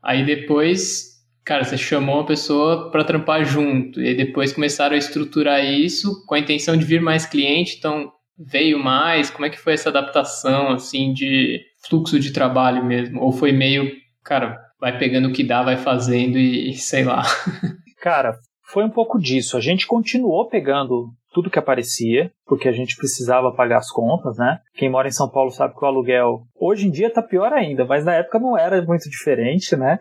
[0.04, 5.64] Aí depois, cara, você chamou uma pessoa para trampar junto, e depois começaram a estruturar
[5.64, 9.30] isso com a intenção de vir mais cliente, então veio mais?
[9.30, 13.22] Como é que foi essa adaptação, assim, de fluxo de trabalho mesmo?
[13.22, 13.92] Ou foi meio,
[14.24, 17.24] cara, vai pegando o que dá, vai fazendo e, e sei lá?
[18.02, 18.36] Cara,
[18.72, 19.58] foi um pouco disso.
[19.58, 24.60] A gente continuou pegando tudo que aparecia, porque a gente precisava pagar as contas, né?
[24.76, 27.86] Quem mora em São Paulo sabe que o aluguel hoje em dia tá pior ainda,
[27.86, 30.00] mas na época não era muito diferente, né?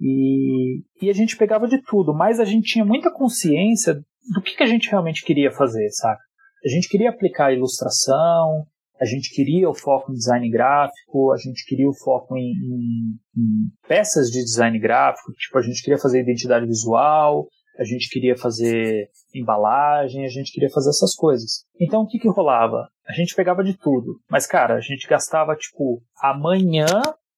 [0.00, 3.94] E, e a gente pegava de tudo, mas a gente tinha muita consciência
[4.32, 6.18] do que, que a gente realmente queria fazer, sabe?
[6.64, 8.66] A gente queria aplicar ilustração,
[9.00, 13.18] a gente queria o foco em design gráfico, a gente queria o foco em, em,
[13.36, 17.46] em, peças de design gráfico, tipo, a gente queria fazer identidade visual,
[17.78, 21.64] a gente queria fazer embalagem, a gente queria fazer essas coisas.
[21.80, 22.88] Então o que que rolava?
[23.06, 26.86] A gente pegava de tudo, mas cara, a gente gastava tipo amanhã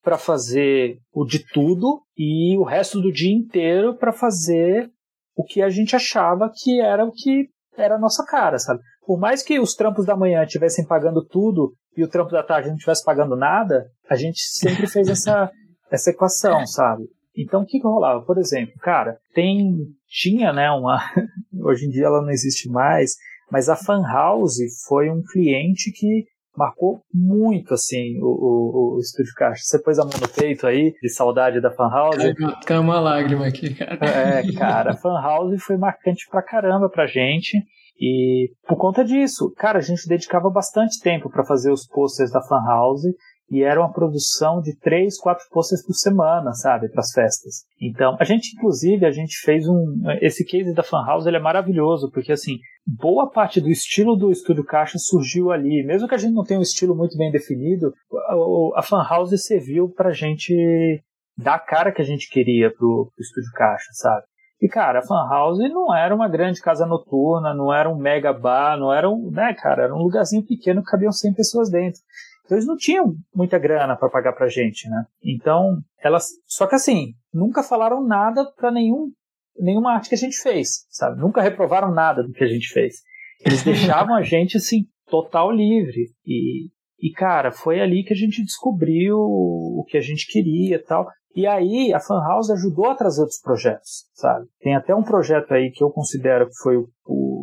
[0.03, 4.89] para fazer o de tudo e o resto do dia inteiro para fazer
[5.37, 8.81] o que a gente achava que era o que era a nossa cara, sabe?
[9.05, 12.69] Por mais que os trampos da manhã estivessem pagando tudo e o trampo da tarde
[12.69, 15.51] não estivesse pagando nada, a gente sempre fez essa,
[15.91, 17.05] essa equação, sabe?
[17.37, 18.23] Então, o que, que rolava?
[18.25, 19.77] Por exemplo, cara, tem,
[20.09, 20.99] tinha, né, uma,
[21.65, 23.15] hoje em dia ela não existe mais,
[23.51, 24.57] mas a Fan House
[24.89, 26.25] foi um cliente que
[26.57, 29.63] marcou muito, assim, o, o, o Estúdio Caixa.
[29.63, 32.17] Você pôs a mão no peito aí, de saudade da Fan House?
[32.65, 33.99] Caiu uma lágrima aqui, cara.
[34.01, 37.63] É, cara, a Fan House foi marcante pra caramba pra gente.
[37.99, 42.43] E por conta disso, cara, a gente dedicava bastante tempo para fazer os posters da
[42.43, 43.05] Fan House
[43.51, 47.65] e era uma produção de três, quatro posters por semana, sabe, para as festas.
[47.81, 51.41] Então, a gente inclusive a gente fez um esse case da Fan House, ele é
[51.41, 56.19] maravilhoso, porque assim, boa parte do estilo do estúdio Caixa surgiu ali, mesmo que a
[56.19, 61.03] gente não tenha um estilo muito bem definido, a, a Fan House serviu pra gente
[61.39, 64.25] dar a cara que a gente queria pro, pro estúdio Caixa, sabe?
[64.61, 68.33] E, cara, a Fan House não era uma grande casa noturna, não era um mega
[68.33, 72.01] bar, não era um, né, cara, era um lugarzinho pequeno que cabiam 100 pessoas dentro.
[72.47, 75.05] Então eles não tinham muita grana para pagar pra gente, né?
[75.23, 79.11] Então, elas, só que assim, nunca falaram nada para nenhum
[79.59, 81.19] nenhuma arte que a gente fez, sabe?
[81.19, 82.97] Nunca reprovaram nada do que a gente fez.
[83.45, 88.43] Eles deixavam a gente assim total livre e e cara, foi ali que a gente
[88.43, 91.07] descobriu o que a gente queria, tal.
[91.35, 94.47] E aí a Fan House ajudou a trazer outros projetos, sabe?
[94.61, 97.36] Tem até um projeto aí que eu considero que foi o, o,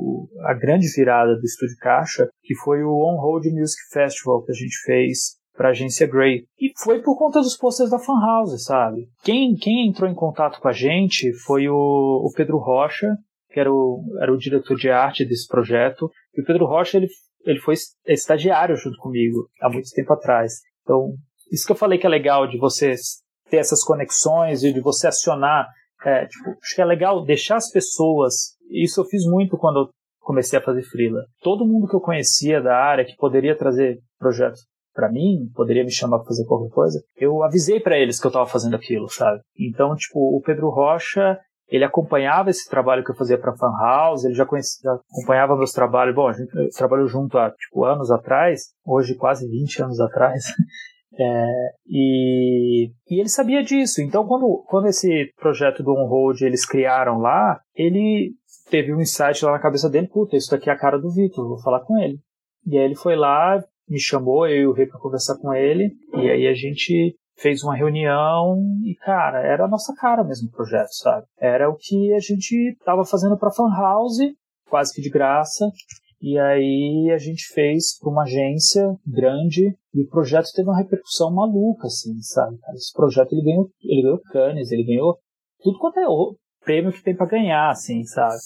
[0.43, 4.56] a grande virada do Estúdio Caixa, que foi o On Road Music Festival que a
[4.56, 6.45] gente fez para a agência Grey.
[6.60, 9.08] E foi por conta dos posters da Fan House, sabe?
[9.23, 13.15] Quem, quem entrou em contato com a gente foi o, o Pedro Rocha,
[13.51, 16.10] que era o, era o diretor de arte desse projeto.
[16.36, 17.08] E o Pedro Rocha, ele,
[17.45, 17.75] ele foi
[18.08, 20.53] estagiário junto comigo há muito tempo atrás.
[20.82, 21.13] Então,
[21.51, 25.08] isso que eu falei que é legal de vocês ter essas conexões e de você
[25.08, 25.67] acionar.
[26.03, 28.58] É, tipo, acho que é legal deixar as pessoas.
[28.69, 29.89] Isso eu fiz muito quando
[30.23, 31.23] comecei a fazer freela.
[31.41, 34.62] Todo mundo que eu conhecia da área que poderia trazer projetos
[34.93, 38.29] para mim, poderia me chamar para fazer qualquer coisa, eu avisei para eles que eu
[38.29, 39.41] estava fazendo aquilo, sabe?
[39.59, 44.23] Então, tipo, o Pedro Rocha, ele acompanhava esse trabalho que eu fazia para Fan House,
[44.23, 46.13] ele já, conhecia, já acompanhava meus trabalhos.
[46.13, 50.43] Bom, a gente trabalhou junto há tipo, anos atrás, hoje quase 20 anos atrás.
[51.17, 54.02] É, e, e, ele sabia disso.
[54.02, 58.34] Então, quando, quando esse projeto do On-Road eles criaram lá, ele
[58.69, 61.47] teve um insight lá na cabeça dele: puta, isso daqui é a cara do Vitor,
[61.47, 62.19] vou falar com ele.
[62.65, 65.91] E aí ele foi lá, me chamou, eu e o Rei para conversar com ele,
[66.15, 70.52] e aí a gente fez uma reunião e, cara, era a nossa cara mesmo o
[70.52, 71.26] projeto, sabe?
[71.39, 74.19] Era o que a gente tava fazendo pra Fan House,
[74.69, 75.69] quase que de graça,
[76.23, 81.29] e aí a gente fez para uma agência grande e o projeto teve uma repercussão
[81.36, 82.57] maluca, assim, sabe?
[82.75, 85.17] Esse projeto ele ganhou, ele ganhou Cannes, ele ganhou
[85.62, 86.05] tudo quanto é
[86.63, 88.38] prêmio que tem para ganhar, assim, sabe?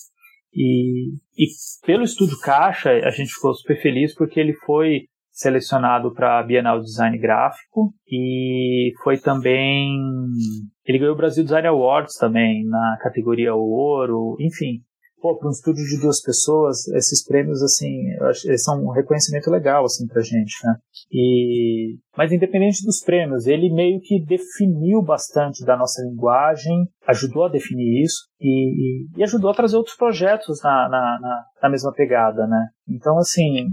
[0.51, 1.45] E, e
[1.85, 7.15] pelo estúdio Caixa a gente ficou super feliz porque ele foi selecionado para Bienal Design
[7.19, 9.95] Gráfico e foi também
[10.83, 14.81] ele ganhou o Brasil Design Awards também na categoria ouro, enfim,
[15.21, 19.49] pô, para um estúdio de duas pessoas, esses prêmios, assim, acho, eles são um reconhecimento
[19.49, 20.75] legal, assim, pra gente, né?
[21.11, 27.49] E, mas independente dos prêmios, ele meio que definiu bastante da nossa linguagem, ajudou a
[27.49, 31.93] definir isso e, e, e ajudou a trazer outros projetos na, na, na, na mesma
[31.93, 32.67] pegada, né?
[32.87, 33.67] Então, assim,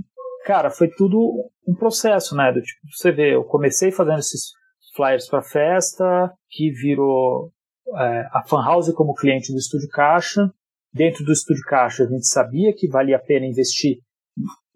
[0.45, 2.53] cara, foi tudo um processo, né?
[2.53, 4.53] Do tipo, você vê, eu comecei fazendo esses
[4.95, 7.51] flyers para festa, que virou
[7.97, 10.51] é, a Fan House como cliente do Estúdio Caixa.
[10.95, 13.99] Dentro do Estúdio Caixa, a gente sabia que valia a pena investir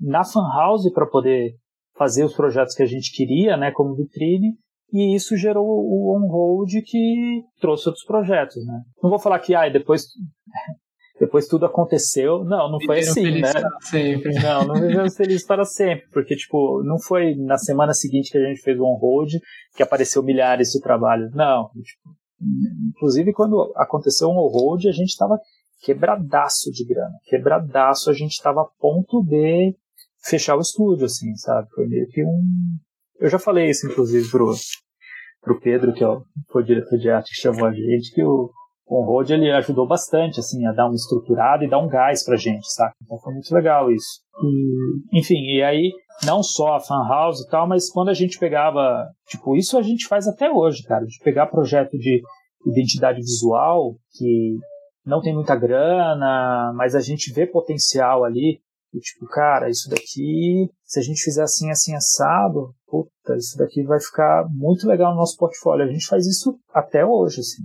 [0.00, 1.54] na Fan House para poder
[1.96, 4.56] fazer os projetos que a gente queria, né, como vitrine.
[4.92, 8.80] E isso gerou o on-hold que trouxe outros projetos, né?
[9.02, 10.06] Não vou falar que, ah, depois
[11.20, 12.42] depois tudo aconteceu.
[12.44, 13.52] Não, não foi assim, né?
[13.82, 14.32] Sempre.
[14.40, 18.48] Não, não vivemos felizes para sempre, porque, tipo, não foi na semana seguinte que a
[18.48, 19.30] gente fez o on-hold
[19.76, 21.30] que apareceu milhares de trabalhos.
[21.34, 21.68] Não.
[21.82, 22.16] Tipo,
[22.94, 25.38] inclusive, quando aconteceu um on-hold, a gente estava
[25.80, 27.14] quebradaço de grana.
[27.24, 29.74] Quebradaço, a gente estava a ponto de
[30.24, 31.68] fechar o estúdio, assim, sabe?
[31.74, 32.42] Foi meio que um...
[33.20, 34.52] Eu já falei isso, inclusive, pro,
[35.40, 38.22] pro Pedro, que é o, foi o diretor de arte que chamou a gente, que
[38.22, 38.50] o,
[38.88, 42.66] Road ele ajudou bastante assim a dar uma estruturada e dar um gás pra gente,
[42.72, 42.92] sabe?
[43.02, 44.20] Então foi muito legal isso.
[44.42, 45.92] E, enfim, e aí
[46.24, 49.82] não só a fan house e tal, mas quando a gente pegava, tipo, isso a
[49.82, 52.22] gente faz até hoje, cara, de pegar projeto de
[52.66, 54.56] identidade visual que
[55.08, 58.60] não tem muita grana, mas a gente vê potencial ali,
[58.94, 63.82] e tipo, cara, isso daqui, se a gente fizer assim, assim, assado, puta, isso daqui
[63.82, 65.84] vai ficar muito legal no nosso portfólio.
[65.84, 67.62] A gente faz isso até hoje, assim.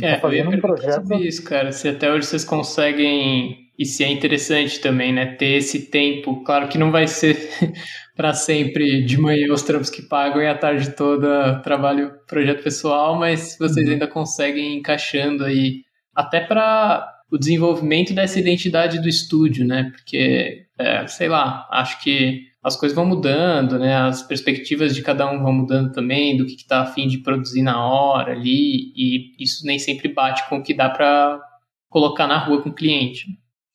[0.00, 1.02] É, tá fazendo um projeto.
[1.02, 1.72] Sobre isso, cara.
[1.72, 6.42] Se até hoje vocês conseguem, e se é interessante também, né, ter esse tempo.
[6.42, 7.36] Claro que não vai ser
[8.16, 13.18] para sempre de manhã os trampos que pagam e a tarde toda trabalho projeto pessoal,
[13.18, 13.92] mas vocês uhum.
[13.92, 15.82] ainda conseguem encaixando aí
[16.14, 19.90] até para o desenvolvimento dessa identidade do estúdio, né?
[19.90, 23.96] Porque, é, sei lá, acho que as coisas vão mudando, né?
[23.96, 27.84] As perspectivas de cada um vão mudando também, do que está afim de produzir na
[27.84, 31.40] hora ali, e isso nem sempre bate com o que dá para
[31.88, 33.26] colocar na rua com o cliente.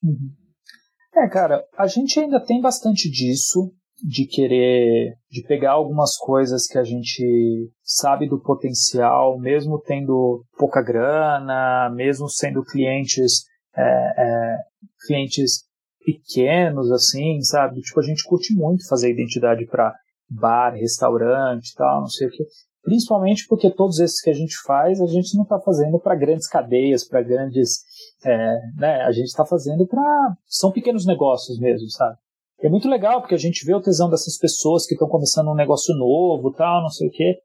[0.04, 0.32] Uhum.
[1.16, 3.74] É, cara, a gente ainda tem bastante disso,
[4.04, 10.82] de querer, de pegar algumas coisas que a gente sabe do potencial, mesmo tendo pouca
[10.82, 14.58] grana, mesmo sendo clientes, é, é,
[15.06, 15.66] clientes
[16.06, 17.82] pequenos, assim, sabe?
[17.82, 19.94] Tipo, a gente curte muito fazer identidade para
[20.30, 22.46] bar, restaurante tal, não sei o que.
[22.84, 26.48] Principalmente porque todos esses que a gente faz, a gente não está fazendo para grandes
[26.48, 27.82] cadeias, para grandes.
[28.24, 29.02] É, né?
[29.02, 30.38] A gente está fazendo para.
[30.46, 32.16] São pequenos negócios mesmo, sabe?
[32.62, 35.56] É muito legal porque a gente vê o tesão dessas pessoas que estão começando um
[35.56, 37.36] negócio novo, tal, não sei o quê.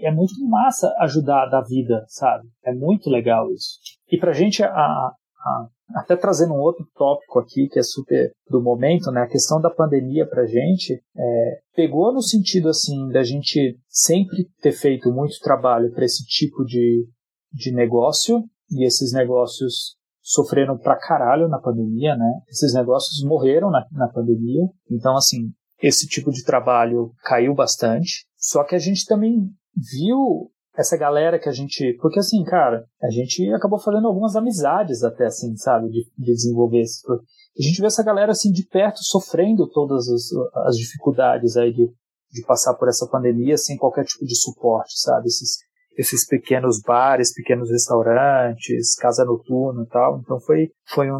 [0.00, 2.48] É muito massa ajudar da vida, sabe?
[2.64, 3.78] É muito legal isso.
[4.10, 8.60] E pra gente, a, a, até trazendo um outro tópico aqui que é super do
[8.60, 9.22] momento, né?
[9.22, 14.72] A questão da pandemia pra gente é, pegou no sentido assim da gente sempre ter
[14.72, 17.06] feito muito trabalho para esse tipo de,
[17.52, 19.97] de negócio e esses negócios
[20.28, 22.40] sofreram pra caralho na pandemia, né?
[22.48, 24.68] Esses negócios morreram na, na pandemia.
[24.90, 25.50] Então, assim,
[25.82, 28.26] esse tipo de trabalho caiu bastante.
[28.36, 31.96] Só que a gente também viu essa galera que a gente.
[31.98, 36.82] Porque assim, cara, a gente acabou fazendo algumas amizades até, assim, sabe, de, de desenvolver
[36.82, 37.00] esse.
[37.10, 40.30] A gente vê essa galera assim de perto sofrendo todas as,
[40.66, 41.90] as dificuldades aí de,
[42.30, 45.26] de passar por essa pandemia sem qualquer tipo de suporte, sabe?
[45.26, 45.56] Esses,
[45.98, 50.20] esses pequenos bares, pequenos restaurantes, casa noturna e tal.
[50.20, 51.18] Então foi, foi um,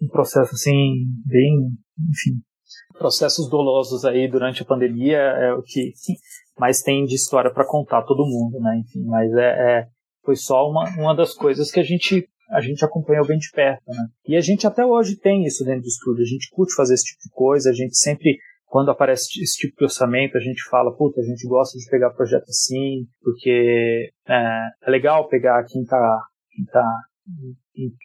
[0.00, 1.68] um processo assim, bem,
[2.10, 2.40] enfim,
[2.96, 5.92] processos dolosos aí durante a pandemia é o que
[6.58, 8.78] mais tem de história para contar todo mundo, né?
[8.78, 9.86] Enfim, mas é, é,
[10.24, 13.82] foi só uma, uma das coisas que a gente a gente acompanhou bem de perto,
[13.88, 14.06] né?
[14.28, 16.22] E a gente até hoje tem isso dentro do estúdio.
[16.22, 17.70] A gente curte fazer esse tipo de coisa.
[17.70, 21.46] A gente sempre, quando aparece esse tipo de orçamento, a gente fala, puta, a gente
[21.46, 26.86] gosta de pegar projeto assim, porque é, é legal pegar quem tá, quem tá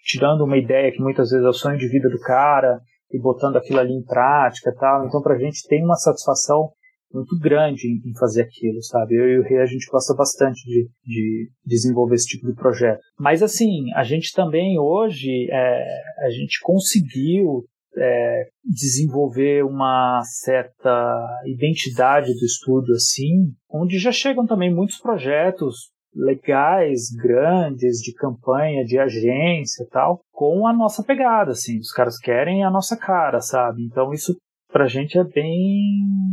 [0.04, 2.80] tirando uma ideia que muitas vezes é o sonho de vida do cara
[3.12, 5.06] e botando aquilo ali em prática, tal.
[5.06, 6.72] Então, pra gente tem uma satisfação
[7.12, 9.16] muito grande em, fazer aquilo, sabe?
[9.16, 13.02] Eu e o Rei, a gente gosta bastante de, de desenvolver esse tipo de projeto.
[13.18, 17.66] Mas, assim, a gente também hoje, é, a gente conseguiu
[17.98, 27.10] é, desenvolver uma certa identidade do estúdio, assim, onde já chegam também muitos projetos legais,
[27.16, 32.72] grandes, de campanha, de agência tal, com a nossa pegada, assim, os caras querem a
[32.72, 33.84] nossa cara, sabe?
[33.84, 34.36] Então isso
[34.72, 35.82] pra gente é bem,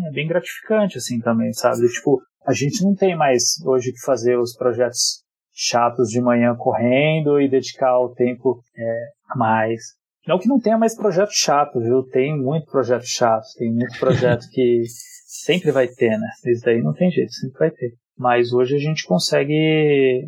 [0.09, 1.88] é bem gratificante, assim, também, sabe?
[1.88, 7.40] Tipo, a gente não tem mais hoje que fazer os projetos chatos de manhã correndo
[7.40, 9.81] e dedicar o tempo é, a mais.
[10.27, 12.03] Não que não tenha mais projeto chato, viu?
[12.03, 14.83] Tem muito projeto chato, tem muito projeto que
[15.27, 16.29] sempre vai ter, né?
[16.47, 17.95] Isso daí não tem jeito, sempre vai ter.
[18.19, 20.27] Mas hoje a gente consegue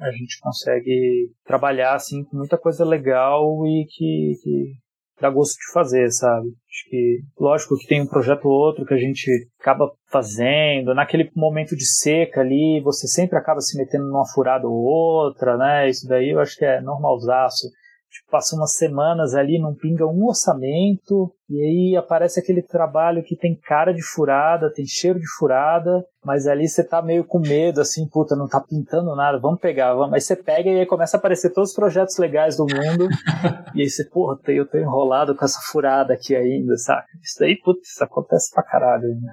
[0.00, 4.72] a gente consegue trabalhar assim com muita coisa legal e que, que
[5.20, 6.48] dá gosto de fazer, sabe?
[6.48, 9.30] Acho que, lógico que tem um projeto ou outro que a gente
[9.60, 14.84] acaba fazendo, naquele momento de seca ali, você sempre acaba se metendo numa furada ou
[14.84, 15.88] outra, né?
[15.88, 17.68] Isso daí eu acho que é normalzaço
[18.16, 23.36] tipo, passa umas semanas ali, não pinga um orçamento, e aí aparece aquele trabalho que
[23.36, 27.80] tem cara de furada, tem cheiro de furada, mas ali você tá meio com medo,
[27.80, 30.14] assim, puta, não tá pintando nada, vamos pegar, vamos.
[30.14, 33.08] Aí você pega e aí começa a aparecer todos os projetos legais do mundo,
[33.74, 37.06] e aí você, porra, eu tô enrolado com essa furada aqui ainda, saca?
[37.22, 39.32] Isso daí, putz, isso acontece pra caralho ainda.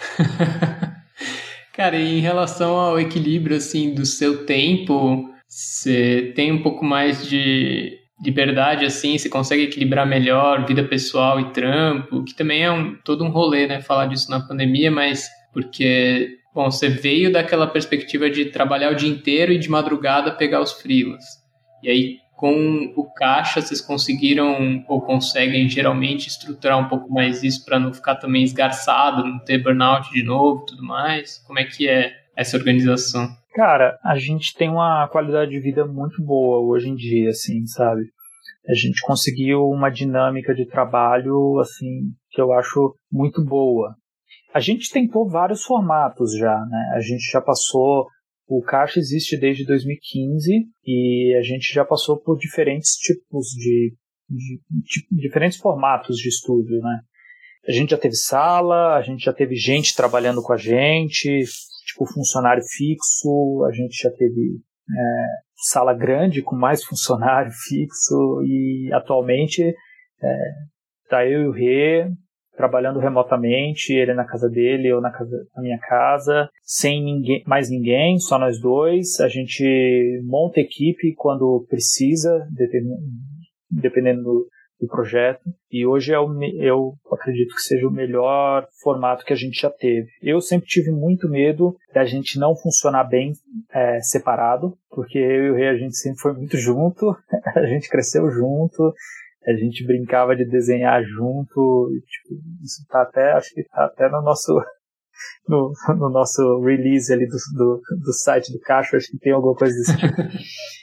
[1.72, 7.26] Cara, e em relação ao equilíbrio, assim, do seu tempo, você tem um pouco mais
[7.26, 12.94] de liberdade, assim, você consegue equilibrar melhor vida pessoal e trampo, que também é um,
[13.04, 18.28] todo um rolê, né, falar disso na pandemia, mas porque, bom, você veio daquela perspectiva
[18.28, 21.24] de trabalhar o dia inteiro e de madrugada pegar os frilas.
[21.82, 27.64] E aí, com o caixa, vocês conseguiram ou conseguem geralmente estruturar um pouco mais isso
[27.64, 31.38] para não ficar também esgarçado, não ter burnout de novo tudo mais?
[31.46, 33.39] Como é que é essa organização?
[33.52, 38.02] Cara, a gente tem uma qualidade de vida muito boa hoje em dia, assim, sabe?
[38.68, 43.96] A gente conseguiu uma dinâmica de trabalho, assim, que eu acho muito boa.
[44.54, 46.92] A gente tentou vários formatos já, né?
[46.94, 48.06] A gente já passou.
[48.46, 53.94] O Caixa existe desde 2015 e a gente já passou por diferentes tipos de,
[54.28, 54.60] de,
[55.10, 57.00] de diferentes formatos de estúdio, né?
[57.68, 61.44] A gente já teve sala, a gente já teve gente trabalhando com a gente,
[61.92, 65.26] tipo funcionário fixo, a gente já teve é,
[65.56, 70.36] sala grande com mais funcionário fixo e atualmente é,
[71.08, 72.10] tá eu e o Rê
[72.56, 77.70] trabalhando remotamente, ele na casa dele, eu na, casa, na minha casa, sem ninguém, mais
[77.70, 79.18] ninguém, só nós dois.
[79.20, 82.46] A gente monta equipe quando precisa,
[83.70, 84.48] dependendo do,
[84.80, 85.42] do projeto.
[85.70, 89.70] E hoje é o, eu acredito que seja o melhor formato que a gente já
[89.70, 90.08] teve.
[90.22, 93.32] Eu sempre tive muito medo da gente não funcionar bem
[93.72, 97.14] é, separado, porque eu e o Rei a gente sempre foi muito junto,
[97.54, 98.92] a gente cresceu junto,
[99.46, 104.08] a gente brincava de desenhar junto, e, tipo, isso tá até, acho que tá até
[104.08, 104.60] no nosso
[105.46, 109.54] no, no nosso release ali do, do, do site do Caixa, acho que tem alguma
[109.54, 110.16] coisa desse tipo.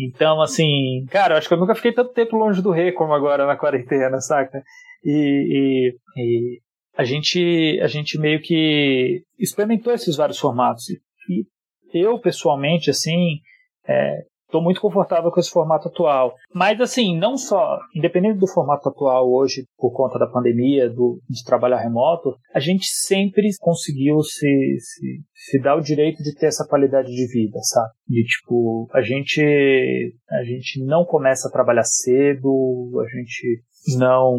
[0.00, 3.12] Então, assim, cara, eu acho que eu nunca fiquei tanto tempo longe do rei como
[3.12, 4.62] agora na quarentena, saca?
[5.04, 6.60] E, e, e
[6.96, 10.84] a, gente, a gente meio que experimentou esses vários formatos.
[11.28, 11.44] E
[11.92, 13.40] eu, pessoalmente, assim,
[13.86, 16.34] é, Estou muito confortável com esse formato atual.
[16.52, 21.44] Mas, assim, não só, independente do formato atual hoje, por conta da pandemia, do, de
[21.44, 26.66] trabalhar remoto, a gente sempre conseguiu se, se, se dar o direito de ter essa
[26.66, 27.90] qualidade de vida, sabe?
[28.08, 29.40] De, tipo, a gente,
[30.28, 33.62] a gente não começa a trabalhar cedo, a gente
[33.96, 34.36] não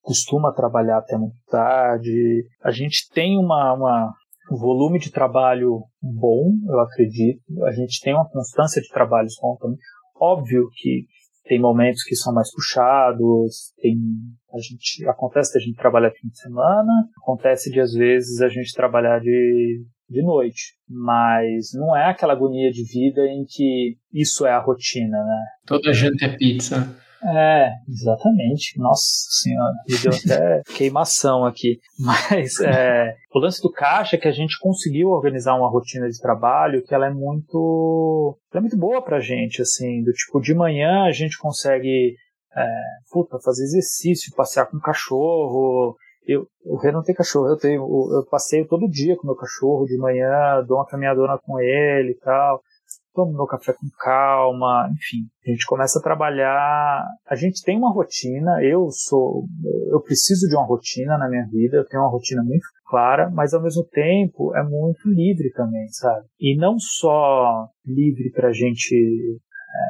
[0.00, 2.44] costuma trabalhar até muito tarde.
[2.62, 7.42] A gente tem uma, uma, um volume de trabalho bom, eu acredito.
[7.64, 9.78] A gente tem uma constância de trabalhos bom também.
[10.20, 11.06] Óbvio que
[11.44, 13.96] tem momentos que são mais puxados, tem
[14.52, 18.72] a gente acontece a gente trabalhar fim de semana, acontece de às vezes a gente
[18.74, 24.52] trabalhar de de noite, mas não é aquela agonia de vida em que isso é
[24.52, 25.44] a rotina, né?
[25.66, 26.96] Toda janta é pizza.
[27.22, 28.78] É, exatamente.
[28.78, 31.78] Nossa senhora, me deu até queimação aqui.
[31.98, 36.20] Mas é, o lance do caixa é que a gente conseguiu organizar uma rotina de
[36.20, 40.54] trabalho que ela é muito, ela é muito boa pra gente, assim, do tipo, de
[40.54, 42.14] manhã a gente consegue
[42.56, 42.66] é,
[43.10, 45.96] puta, fazer exercício, passear com o cachorro.
[46.26, 49.36] Eu, o Rê não tem cachorro, eu tenho, eu passeio todo dia com o meu
[49.36, 52.60] cachorro de manhã, dou uma caminhadona com ele e tal
[53.18, 55.26] tomo meu café com calma, enfim.
[55.44, 57.04] A gente começa a trabalhar.
[57.28, 58.62] A gente tem uma rotina.
[58.62, 59.44] Eu sou,
[59.90, 61.78] eu preciso de uma rotina na minha vida.
[61.78, 66.26] Eu tenho uma rotina muito clara, mas ao mesmo tempo é muito livre também, sabe?
[66.38, 69.82] E não só livre para a gente é,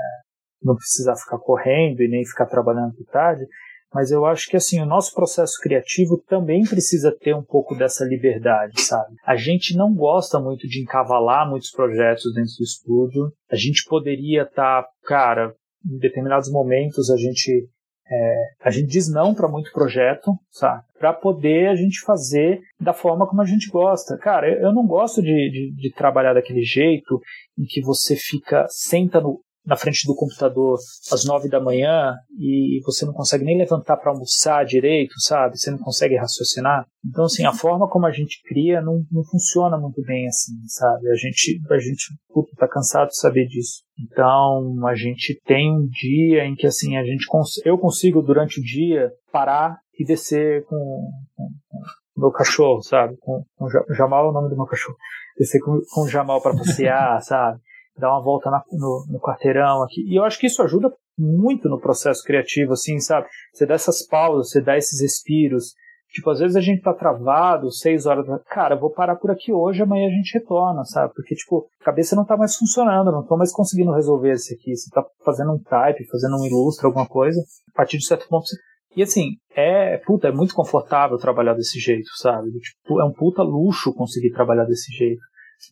[0.63, 3.45] não precisar ficar correndo e nem ficar trabalhando de tarde,
[3.93, 8.05] mas eu acho que assim o nosso processo criativo também precisa ter um pouco dessa
[8.05, 9.15] liberdade, sabe?
[9.25, 13.33] A gente não gosta muito de encavalar muitos projetos dentro do estúdio.
[13.51, 15.55] A gente poderia estar, tá, cara,
[15.87, 17.69] em determinados momentos a gente
[18.11, 20.83] é, a gente diz não para muito projeto, sabe?
[20.99, 24.17] Para poder a gente fazer da forma como a gente gosta.
[24.17, 27.21] Cara, eu não gosto de, de, de trabalhar daquele jeito
[27.59, 30.79] em que você fica, senta no, na frente do computador
[31.13, 35.59] às nove da manhã e você não consegue nem levantar para almoçar direito, sabe?
[35.59, 36.87] Você não consegue raciocinar.
[37.05, 41.11] Então, assim, a forma como a gente cria não, não funciona muito bem assim, sabe?
[41.11, 43.83] A gente, a gente puto, tá cansado de saber disso.
[44.01, 48.61] Então, a gente tem um dia em que, assim, a gente cons eu consigo, durante
[48.61, 53.19] o dia, parar e descer com, com, com meu cachorro, sabe?
[53.19, 54.97] Com, com Jamal é o nome do meu cachorro.
[55.37, 57.61] Descer com, com Jamal para passear, sabe?
[57.99, 60.03] Dar uma volta na, no, no quarteirão aqui.
[60.07, 63.27] E eu acho que isso ajuda muito no processo criativo, assim, sabe?
[63.53, 65.75] Você dá essas pausas, você dá esses respiros.
[66.11, 69.83] Tipo, às vezes a gente tá travado, seis horas, cara, vou parar por aqui hoje,
[69.83, 71.13] amanhã a gente retorna, sabe?
[71.15, 74.75] Porque, tipo, a cabeça não tá mais funcionando, não tô mais conseguindo resolver isso aqui.
[74.75, 77.39] Você tá fazendo um type, fazendo um ilustre, alguma coisa.
[77.75, 78.57] A partir de certo ponto, você
[78.97, 82.51] e assim, é, puta, é muito confortável trabalhar desse jeito, sabe?
[82.51, 85.21] Tipo, é um puta luxo conseguir trabalhar desse jeito.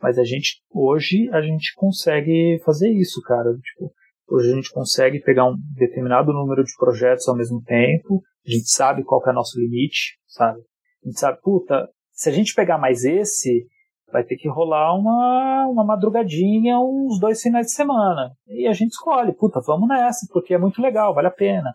[0.03, 3.51] Mas a gente, hoje, a gente consegue fazer isso, cara.
[3.53, 3.93] Tipo,
[4.31, 8.71] hoje a gente consegue pegar um determinado número de projetos ao mesmo tempo, a gente
[8.71, 10.61] sabe qual é o nosso limite, sabe?
[11.05, 13.67] A gente sabe, puta, se a gente pegar mais esse,
[14.13, 18.31] vai ter que rolar uma, uma madrugadinha, uns dois finais de semana.
[18.49, 21.75] E a gente escolhe, puta, vamos nessa, porque é muito legal, vale a pena.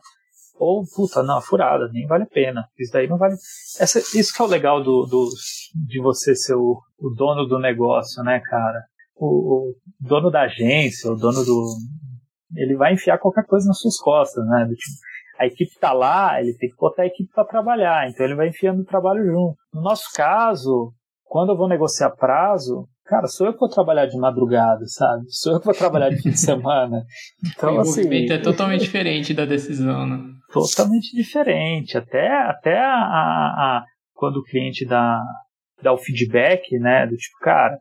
[0.64, 2.68] Ou, puta, não, furada, nem vale a pena.
[2.78, 3.34] Isso daí não vale.
[3.80, 5.28] Essa, isso que é o legal do, do,
[5.88, 8.84] de você ser o, o dono do negócio, né, cara?
[9.16, 11.66] O, o, dono da agência, o dono do.
[12.56, 14.66] Ele vai enfiar qualquer coisa nas suas costas, né?
[14.66, 14.94] Do tipo,
[15.40, 18.50] a equipe tá lá, ele tem que botar a equipe para trabalhar, então ele vai
[18.50, 19.56] enfiando o trabalho junto.
[19.74, 20.94] No nosso caso,
[21.24, 25.24] quando eu vou negociar prazo, cara, sou eu que vou trabalhar de madrugada, sabe?
[25.30, 27.04] Sou eu que vou trabalhar de fim de semana.
[27.44, 28.32] Então, o assim.
[28.32, 30.20] é totalmente diferente da decisão, né?
[30.52, 31.98] Totalmente diferente.
[31.98, 35.22] Até, até a, a, a quando o cliente dá,
[35.82, 37.08] dá o feedback, né?
[37.08, 37.80] Do tipo, cara,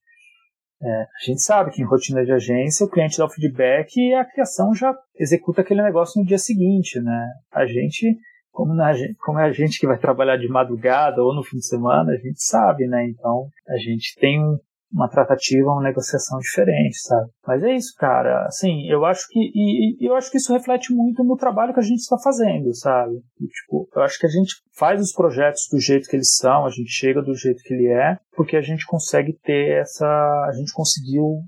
[0.83, 4.15] é, a gente sabe que em rotina de agência o cliente dá o feedback e
[4.15, 7.29] a criação já executa aquele negócio no dia seguinte, né?
[7.53, 8.17] A gente,
[8.51, 11.67] como, na, como é a gente que vai trabalhar de madrugada ou no fim de
[11.67, 13.07] semana, a gente sabe, né?
[13.09, 14.59] Então a gente tem um,
[14.93, 17.31] uma tratativa, uma negociação diferente, sabe?
[17.47, 18.47] Mas é isso, cara.
[18.47, 21.81] Assim, eu acho que e, e eu acho que isso reflete muito no trabalho que
[21.81, 23.15] a gente está fazendo, sabe?
[23.41, 26.67] E, tipo, eu acho que a gente faz os projetos do jeito que eles são,
[26.67, 30.53] a gente chega do jeito que ele é, porque a gente consegue ter essa, a
[30.57, 31.39] gente conseguiu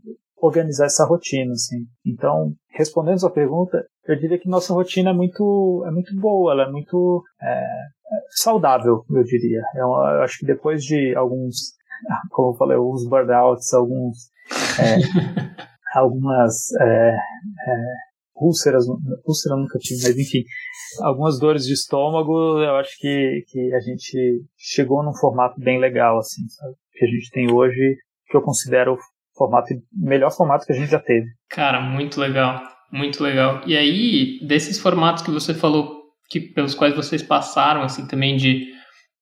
[0.43, 1.87] organizar essa rotina, assim.
[2.05, 6.65] Então, respondendo sua pergunta, eu diria que nossa rotina é muito, é muito boa, ela
[6.65, 9.63] é muito é, é saudável, eu diria.
[9.77, 11.75] Eu, eu acho que depois de alguns
[12.31, 14.17] como eu falei, alguns burnouts, alguns,
[14.79, 14.97] é,
[15.99, 17.17] algumas é, é,
[18.37, 18.85] úlceras,
[19.27, 20.43] úlcera nunca tive, mas enfim,
[21.03, 26.19] algumas dores de estômago, eu acho que, que a gente chegou num formato bem legal,
[26.19, 26.75] assim, sabe?
[26.93, 27.97] Que a gente tem hoje,
[28.29, 28.99] que eu considero o
[29.37, 31.27] formato, melhor formato que a gente já teve.
[31.49, 32.61] Cara, muito legal,
[32.93, 33.63] muito legal.
[33.67, 38.67] E aí, desses formatos que você falou, que pelos quais vocês passaram, assim, também de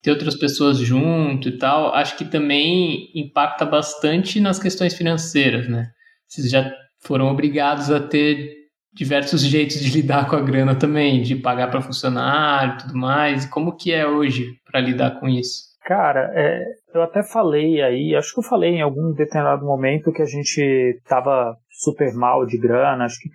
[0.01, 5.87] ter outras pessoas junto e tal, acho que também impacta bastante nas questões financeiras, né?
[6.27, 6.71] Vocês já
[7.03, 8.61] foram obrigados a ter
[8.93, 13.45] diversos jeitos de lidar com a grana também, de pagar para funcionário e tudo mais.
[13.45, 15.71] Como que é hoje para lidar com isso?
[15.83, 20.21] Cara, é, eu até falei aí, acho que eu falei em algum determinado momento que
[20.21, 23.29] a gente tava super mal de grana, acho que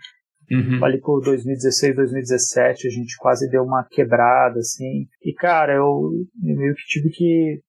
[0.51, 0.85] Uhum.
[0.85, 5.07] Ali por 2016, 2017, a gente quase deu uma quebrada, assim.
[5.23, 7.61] E, cara, eu meio que tive que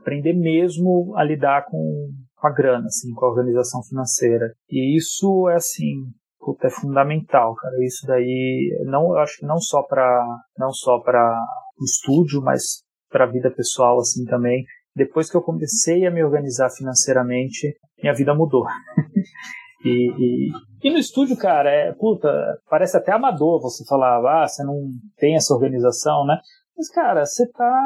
[0.00, 4.52] aprender mesmo a lidar com, com a grana, assim, com a organização financeira.
[4.70, 5.94] E isso é, assim,
[6.38, 7.74] puta, é fundamental, cara.
[7.84, 10.24] Isso daí, não, eu acho que não só para
[10.58, 11.38] não só para
[11.78, 14.64] o estúdio, mas para a vida pessoal, assim, também.
[14.94, 18.64] Depois que eu comecei a me organizar financeiramente, minha vida mudou.
[19.84, 20.50] E, e,
[20.84, 22.28] e, no estúdio, cara, é, puta,
[22.68, 26.38] parece até amador você falar, ah, você não tem essa organização, né?
[26.76, 27.80] Mas, cara, você tá.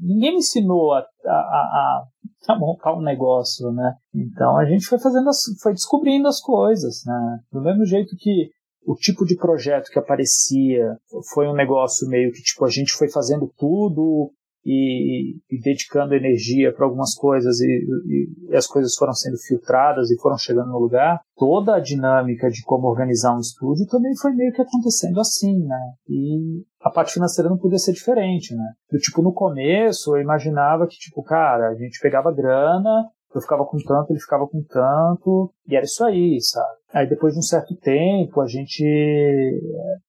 [0.00, 2.04] Ninguém me ensinou a, a, a,
[2.48, 3.94] a, montar um negócio, né?
[4.14, 7.38] Então a gente foi fazendo, as, foi descobrindo as coisas, né?
[7.52, 8.50] Do mesmo jeito que
[8.86, 10.96] o tipo de projeto que aparecia
[11.32, 14.30] foi um negócio meio que, tipo, a gente foi fazendo tudo
[14.64, 20.10] e, e dedicando energia para algumas coisas e, e, e, as coisas foram sendo filtradas
[20.10, 24.32] e foram chegando no lugar, toda a dinâmica de como organizar um estúdio também foi
[24.32, 25.92] meio que acontecendo assim, né?
[26.08, 28.72] E a parte financeira não podia ser diferente, né?
[28.90, 33.64] Do tipo, no começo eu imaginava que, tipo, cara, a gente pegava grana, eu ficava
[33.64, 36.76] com tanto, ele ficava com tanto, e era isso aí, sabe?
[36.92, 38.84] Aí depois de um certo tempo a gente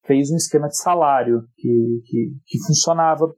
[0.06, 3.34] fez um esquema de salário que, que, que funcionava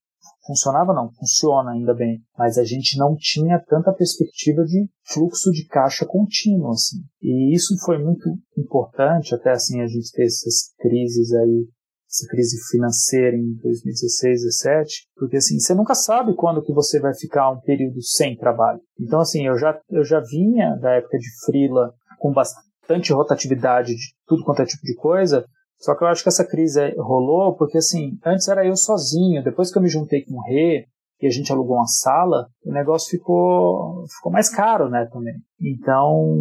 [0.46, 5.66] funcionava não, funciona ainda bem, mas a gente não tinha tanta perspectiva de fluxo de
[5.68, 6.98] caixa contínuo, assim.
[7.22, 11.68] E isso foi muito importante, até assim a gente ter essas crises aí,
[12.08, 17.14] essa crise financeira em 2016, 2017, porque assim, você nunca sabe quando que você vai
[17.14, 18.80] ficar um período sem trabalho.
[19.00, 24.16] Então assim, eu já, eu já vinha da época de freela com bastante rotatividade de
[24.28, 25.46] tudo quanto é tipo de coisa,
[25.78, 29.72] só que eu acho que essa crise rolou porque, assim, antes era eu sozinho, depois
[29.72, 30.86] que eu me juntei com o Rê
[31.22, 35.36] e a gente alugou uma sala, o negócio ficou, ficou mais caro, né, também.
[35.62, 36.38] Então,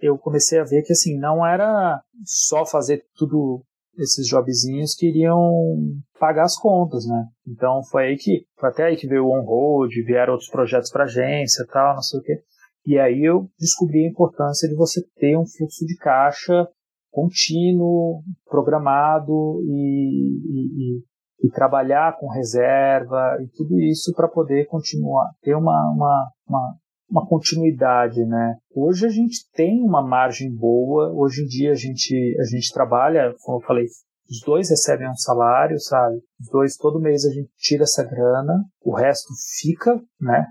[0.00, 3.62] eu comecei a ver que, assim, não era só fazer tudo
[3.98, 5.38] esses jobzinhos que iriam
[6.18, 7.26] pagar as contas, né?
[7.46, 11.04] Então foi aí que, foi até aí que veio o on-road, vieram outros projetos para
[11.04, 12.42] agência tal, não sei o quê.
[12.86, 16.66] E aí eu descobri a importância de você ter um fluxo de caixa
[17.14, 21.02] contínuo, programado e, e,
[21.44, 26.74] e, trabalhar com reserva e tudo isso para poder continuar, ter uma, uma, uma,
[27.08, 28.56] uma, continuidade, né?
[28.74, 33.32] Hoje a gente tem uma margem boa, hoje em dia a gente, a gente trabalha,
[33.42, 33.84] como eu falei,
[34.28, 36.16] os dois recebem um salário, sabe?
[36.40, 39.28] Os dois, todo mês a gente tira essa grana, o resto
[39.60, 40.46] fica, né?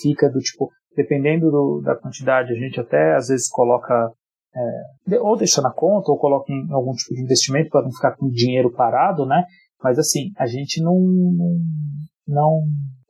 [0.00, 4.12] Fica do tipo, dependendo do, da quantidade, a gente até às vezes coloca
[4.54, 8.16] é, ou deixa na conta ou coloca em algum tipo de investimento para não ficar
[8.16, 9.44] com dinheiro parado, né?
[9.82, 10.98] Mas assim, a gente não,
[12.26, 12.62] não,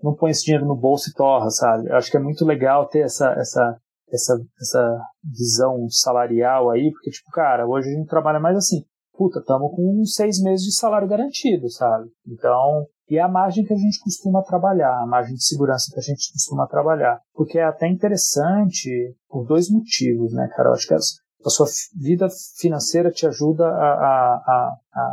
[0.03, 1.89] não põe esse dinheiro no bolso e torra, sabe?
[1.89, 3.77] Eu acho que é muito legal ter essa, essa,
[4.13, 8.85] essa, essa visão salarial aí, porque, tipo, cara, hoje a gente trabalha mais assim,
[9.17, 12.09] puta, estamos com seis meses de salário garantido, sabe?
[12.27, 15.99] Então, e é a margem que a gente costuma trabalhar, a margem de segurança que
[15.99, 17.21] a gente costuma trabalhar.
[17.35, 20.69] Porque é até interessante por dois motivos, né, cara?
[20.69, 21.15] Eu acho que as,
[21.49, 22.29] a sua vida
[22.59, 25.13] financeira te ajuda a, a, a, a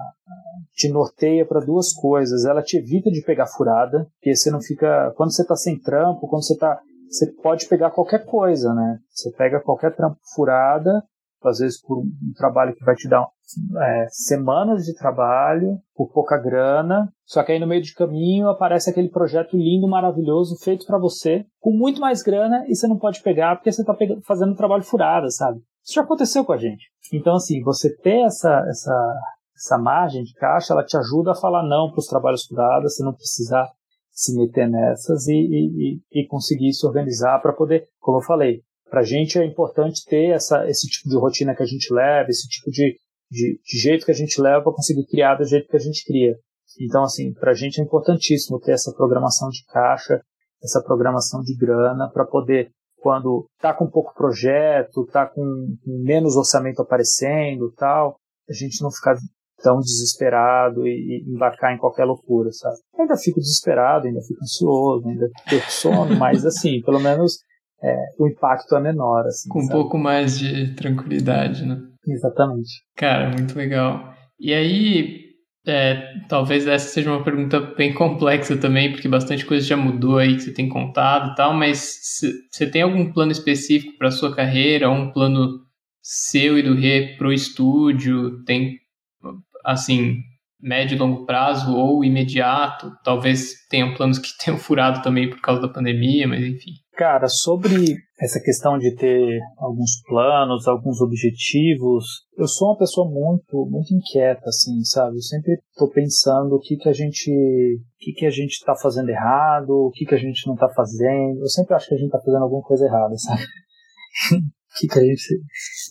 [0.75, 2.45] te norteia para duas coisas.
[2.45, 5.11] Ela te evita de pegar furada, porque você não fica.
[5.15, 6.79] Quando você está sem trampo, quando você está.
[7.09, 8.99] Você pode pegar qualquer coisa, né?
[9.09, 11.03] Você pega qualquer trampo furada,
[11.43, 13.25] às vezes por um trabalho que vai te dar
[13.79, 18.89] é, semanas de trabalho, por pouca grana, só que aí no meio de caminho aparece
[18.89, 23.21] aquele projeto lindo, maravilhoso, feito para você, com muito mais grana, e você não pode
[23.21, 25.59] pegar porque você está fazendo trabalho furado, sabe?
[25.85, 26.89] Isso já aconteceu com a gente.
[27.13, 29.13] Então, assim, você ter essa, essa,
[29.55, 33.03] essa margem de caixa, ela te ajuda a falar não para os trabalhos furados, você
[33.03, 33.69] não precisar
[34.11, 39.01] se meter nessas e, e, e conseguir se organizar para poder, como eu falei, para
[39.01, 42.47] a gente é importante ter essa, esse tipo de rotina que a gente leva, esse
[42.47, 42.95] tipo de,
[43.29, 46.03] de, de jeito que a gente leva para conseguir criar do jeito que a gente
[46.05, 46.35] cria.
[46.81, 50.19] Então, assim, para a gente é importantíssimo ter essa programação de caixa,
[50.63, 52.71] essa programação de grana para poder
[53.05, 58.17] quando tá com pouco projeto, tá com, menos orçamento aparecendo, tal,
[58.49, 59.15] a gente não ficar
[59.61, 60.89] tão desesperado e,
[61.23, 62.77] e, embarcar em qualquer loucura, sabe?
[62.97, 67.41] Ainda fico desesperado, ainda fico ansioso, ainda perco sono, mas assim, pelo menos
[67.83, 69.49] é, o impacto é menor, assim.
[69.49, 69.77] Com sabe?
[69.77, 71.79] um pouco mais de tranquilidade, né?
[72.07, 72.71] Exatamente.
[72.95, 74.15] Cara, muito legal.
[74.39, 75.24] E aí,
[75.67, 80.35] é, talvez essa seja uma pergunta bem complexa também, porque bastante coisa já mudou aí
[80.35, 81.99] que você tem contado e tal, mas
[82.51, 85.61] você tem algum plano específico para sua carreira, ou um plano
[86.01, 88.43] seu e do Rê pro estúdio?
[88.43, 88.79] Tem,
[89.63, 90.21] assim,
[90.61, 92.91] médio e longo prazo ou imediato?
[93.03, 96.73] Talvez tenham planos que tenham furado também por causa da pandemia, mas enfim.
[96.95, 102.05] Cara, sobre essa questão de ter alguns planos, alguns objetivos,
[102.37, 105.17] eu sou uma pessoa muito, muito inquieta, assim, sabe?
[105.17, 108.73] Eu sempre estou pensando o que que a gente, o que que a gente está
[108.75, 111.41] fazendo errado, o que que a gente não está fazendo.
[111.41, 113.41] Eu sempre acho que a gente está fazendo alguma coisa errada, sabe?
[114.31, 115.41] o que que a gente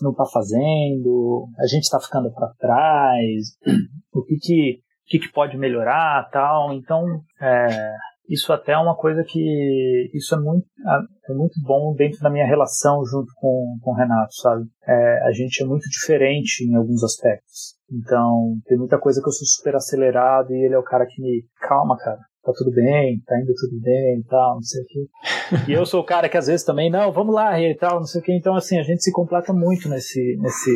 [0.00, 1.46] não está fazendo?
[1.58, 3.58] A gente está ficando para trás?
[4.14, 6.72] O que que, o que que pode melhorar, tal?
[6.72, 7.04] Então,
[7.38, 7.96] é,
[8.28, 10.66] isso até é uma coisa que isso é muito,
[11.28, 14.64] é muito bom dentro da minha relação junto com, com o Renato, sabe?
[14.86, 17.74] É, a gente é muito diferente em alguns aspectos.
[17.92, 21.20] Então, tem muita coisa que eu sou super acelerado e ele é o cara que
[21.20, 22.18] me calma, cara.
[22.42, 25.06] Tá tudo bem, tá indo tudo bem e tal, não sei o quê.
[25.70, 28.06] E eu sou o cara que às vezes também, não, vamos lá e tal, não
[28.06, 28.32] sei o quê.
[28.34, 30.70] Então, assim, a gente se completa muito nesse, nesse,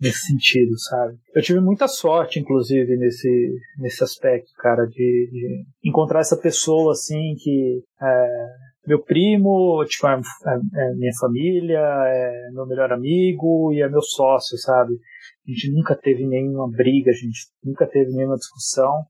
[0.00, 1.18] nesse sentido, sabe?
[1.34, 7.34] Eu tive muita sorte, inclusive, nesse, nesse aspecto, cara, de, de encontrar essa pessoa, assim,
[7.38, 8.46] que é,
[8.86, 14.02] meu primo, tipo, é, é, é, minha família, é meu melhor amigo e é meu
[14.02, 14.94] sócio, sabe?
[15.46, 19.04] A gente nunca teve nenhuma briga, a gente nunca teve nenhuma discussão.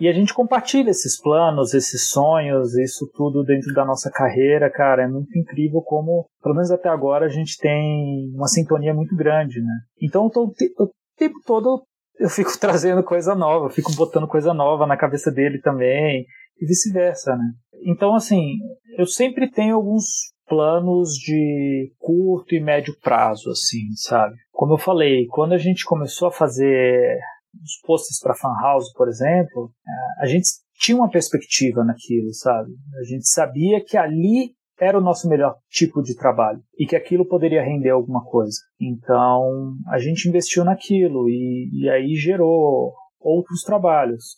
[0.00, 5.04] E a gente compartilha esses planos, esses sonhos, isso tudo dentro da nossa carreira, cara.
[5.04, 9.60] É muito incrível como, pelo menos até agora, a gente tem uma sintonia muito grande,
[9.60, 9.74] né?
[10.02, 11.84] Então, tô, o tempo todo
[12.18, 16.24] eu fico trazendo coisa nova, eu fico botando coisa nova na cabeça dele também.
[16.60, 17.52] e vice-versa, né?
[17.86, 18.56] Então, assim,
[18.98, 24.34] eu sempre tenho alguns planos de curto e médio prazo, assim, sabe?
[24.52, 27.18] Como eu falei, quando a gente começou a fazer
[27.62, 30.46] os posts para Fan House, por exemplo, é, a gente
[30.78, 32.70] tinha uma perspectiva naquilo, sabe?
[32.98, 37.26] A gente sabia que ali era o nosso melhor tipo de trabalho e que aquilo
[37.26, 38.58] poderia render alguma coisa.
[38.80, 44.36] Então a gente investiu naquilo e, e aí gerou outros trabalhos,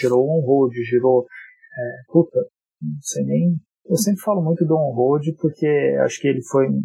[0.00, 1.24] gerou on-road, gerou.
[1.76, 2.38] É, puta,
[2.80, 3.56] não sei nem.
[3.86, 5.66] Eu sempre falo muito do on-road porque
[6.04, 6.80] acho que ele foi um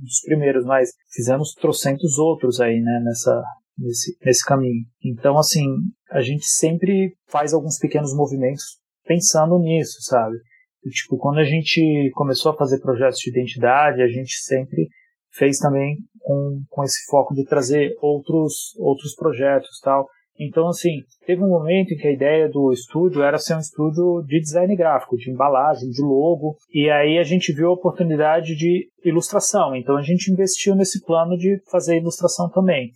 [0.00, 3.42] dos primeiros, mas fizemos trocentos outros aí, né, nessa,
[3.78, 4.84] nesse, nesse caminho.
[5.04, 5.66] Então, assim,
[6.10, 10.36] a gente sempre faz alguns pequenos movimentos pensando nisso, sabe?
[10.84, 14.88] E, tipo, quando a gente começou a fazer projetos de identidade, a gente sempre
[15.32, 20.06] fez também com, com esse foco de trazer outros, outros projetos tal.
[20.38, 24.22] Então, assim, teve um momento em que a ideia do estúdio era ser um estúdio
[24.26, 28.86] de design gráfico, de embalagem, de logo, e aí a gente viu a oportunidade de
[29.02, 29.74] ilustração.
[29.74, 32.90] Então, a gente investiu nesse plano de fazer ilustração também.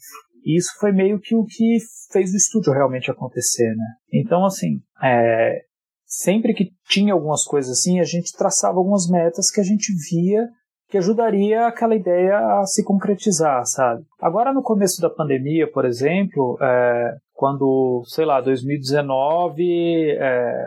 [0.45, 1.79] E isso foi meio que o que
[2.13, 3.87] fez o estúdio realmente acontecer, né?
[4.13, 5.61] Então, assim, é,
[6.05, 10.49] sempre que tinha algumas coisas assim, a gente traçava algumas metas que a gente via
[10.91, 14.03] que ajudaria aquela ideia a se concretizar, sabe?
[14.21, 20.67] Agora, no começo da pandemia, por exemplo, é, quando, sei lá, 2019, é,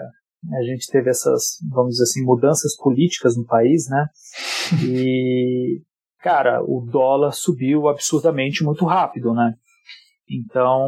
[0.53, 4.07] a gente teve essas, vamos dizer assim, mudanças políticas no país, né?
[4.87, 5.81] E,
[6.21, 9.53] cara, o dólar subiu absurdamente muito rápido, né?
[10.29, 10.87] Então,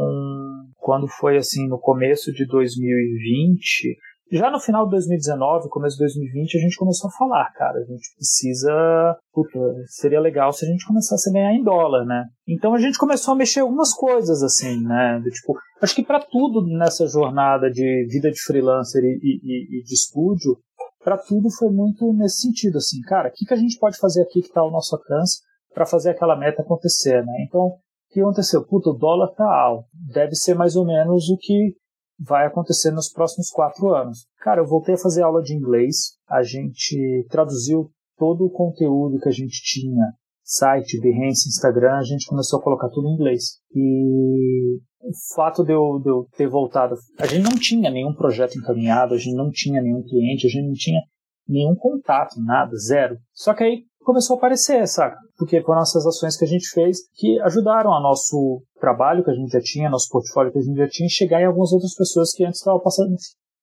[0.76, 3.96] quando foi assim no começo de 2020,
[4.32, 7.84] já no final de 2019, começo de 2020, a gente começou a falar, cara, a
[7.84, 9.16] gente precisa.
[9.32, 12.24] Puta, seria legal se a gente começasse a ganhar em dólar, né?
[12.48, 15.22] Então a gente começou a mexer algumas coisas, assim, né?
[15.30, 19.94] Tipo, acho que para tudo nessa jornada de vida de freelancer e, e, e de
[19.94, 20.58] estúdio,
[21.04, 24.22] para tudo foi muito nesse sentido, assim, cara, o que, que a gente pode fazer
[24.22, 25.40] aqui que está ao nosso alcance
[25.72, 27.32] para fazer aquela meta acontecer, né?
[27.46, 27.76] Então,
[28.16, 28.64] que aconteceu?
[28.64, 29.88] Puta, o dólar tá alto.
[30.12, 31.74] Deve ser mais ou menos o que
[32.18, 34.26] vai acontecer nos próximos quatro anos.
[34.38, 39.28] Cara, eu voltei a fazer aula de inglês, a gente traduziu todo o conteúdo que
[39.28, 43.60] a gente tinha, site, Behance, Instagram, a gente começou a colocar tudo em inglês.
[43.74, 48.56] E o fato de eu, de eu ter voltado, a gente não tinha nenhum projeto
[48.56, 51.00] encaminhado, a gente não tinha nenhum cliente, a gente não tinha
[51.46, 53.18] nenhum contato, nada, zero.
[53.34, 55.18] Só que aí começou a aparecer, saca?
[55.36, 59.34] Porque foram essas ações que a gente fez que ajudaram a nosso trabalho que a
[59.34, 62.32] gente já tinha, nosso portfólio que a gente já tinha, chegar em algumas outras pessoas
[62.32, 63.14] que antes estavam passando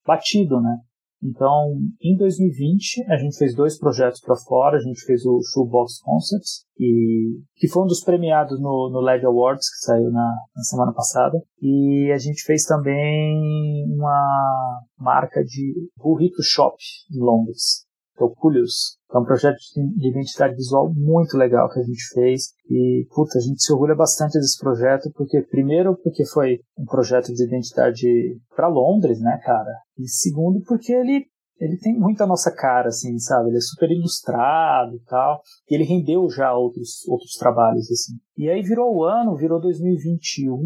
[0.06, 0.78] batido, né?
[1.24, 4.76] Então, em 2020, a gente fez dois projetos para fora.
[4.76, 9.26] A gente fez o Shoebox Concepts, e, que foi um dos premiados no, no LED
[9.26, 11.41] Awards, que saiu na, na semana passada.
[11.62, 16.76] E a gente fez também uma marca de Burrito Shop
[17.10, 17.86] em Londres,
[18.18, 18.34] que é o.
[19.14, 22.53] É um projeto de identidade visual muito legal que a gente fez.
[22.70, 27.32] E, puta, a gente se orgulha bastante desse projeto, porque, primeiro, porque foi um projeto
[27.32, 28.07] de identidade
[28.55, 29.72] para Londres, né, cara?
[29.99, 31.28] E segundo, porque ele
[31.59, 33.49] ele tem muito a nossa cara, assim, sabe?
[33.49, 35.41] Ele é super ilustrado e tal.
[35.70, 38.14] E ele rendeu já outros, outros trabalhos, assim.
[38.38, 40.59] E aí virou o ano, virou 2021.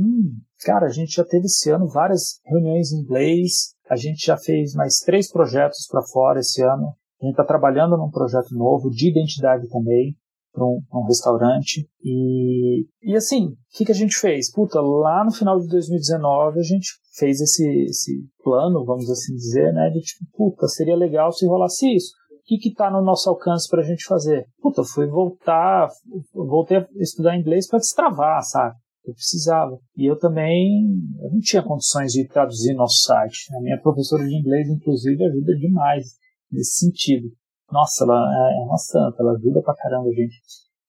[0.63, 3.75] Cara, a gente já teve esse ano várias reuniões em inglês.
[3.89, 6.93] A gente já fez mais três projetos para fora esse ano.
[7.21, 10.15] A gente está trabalhando num projeto novo de identidade também
[10.57, 11.87] para um, um, restaurante.
[12.03, 14.51] E, e assim, o que, que a gente fez?
[14.51, 19.71] Puta, lá no final de 2019 a gente fez esse, esse plano, vamos assim dizer,
[19.73, 19.89] né?
[19.89, 22.11] De tipo, puta, seria legal se rolasse isso.
[22.33, 24.47] O que que tá no nosso alcance para a gente fazer?
[24.61, 25.89] Puta, fui voltar,
[26.33, 28.75] voltei a estudar inglês para destravar, sabe?
[29.05, 29.77] Eu precisava.
[29.95, 30.85] E eu também
[31.21, 33.53] eu não tinha condições de traduzir nosso site.
[33.55, 36.05] A minha professora de inglês, inclusive, ajuda demais
[36.51, 37.29] nesse sentido.
[37.71, 40.37] Nossa, ela é, é uma santa, ela ajuda pra caramba gente.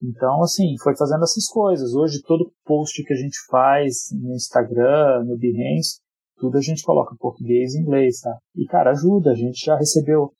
[0.01, 1.93] Então, assim, foi fazendo essas coisas.
[1.93, 5.99] Hoje, todo post que a gente faz no Instagram, no Behance,
[6.37, 8.37] tudo a gente coloca português e inglês, tá?
[8.55, 9.31] E, cara, ajuda.
[9.31, 10.31] A gente já recebeu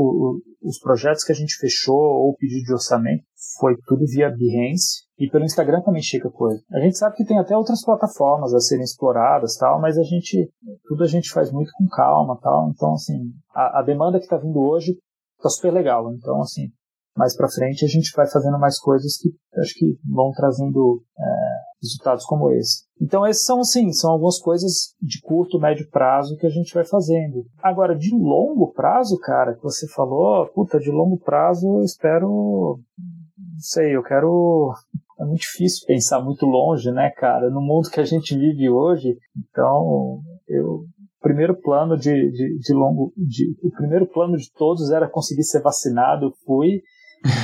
[0.00, 3.24] o, os projetos que a gente fechou ou pedido de orçamento,
[3.58, 5.06] foi tudo via Behance.
[5.18, 6.62] E pelo Instagram também chega coisa.
[6.72, 10.48] A gente sabe que tem até outras plataformas a serem exploradas, tal, mas a gente,
[10.86, 12.70] tudo a gente faz muito com calma, tal.
[12.70, 14.96] Então, assim, a, a demanda que está vindo hoje
[15.42, 16.12] tá super legal.
[16.12, 16.68] Então, assim,
[17.16, 19.30] mais para frente a gente vai fazendo mais coisas que
[19.60, 22.84] acho que vão trazendo é, resultados como esse.
[23.00, 26.84] Então, esses são, assim, são algumas coisas de curto, médio prazo que a gente vai
[26.84, 27.46] fazendo.
[27.62, 33.60] Agora, de longo prazo, cara, que você falou, puta, de longo prazo eu espero, não
[33.60, 34.72] sei, eu quero
[35.20, 39.16] é muito difícil pensar muito longe, né, cara, no mundo que a gente vive hoje.
[39.36, 40.84] Então, eu
[41.20, 45.60] primeiro plano de, de, de longo, de, o primeiro plano de todos era conseguir ser
[45.60, 46.80] vacinado, fui,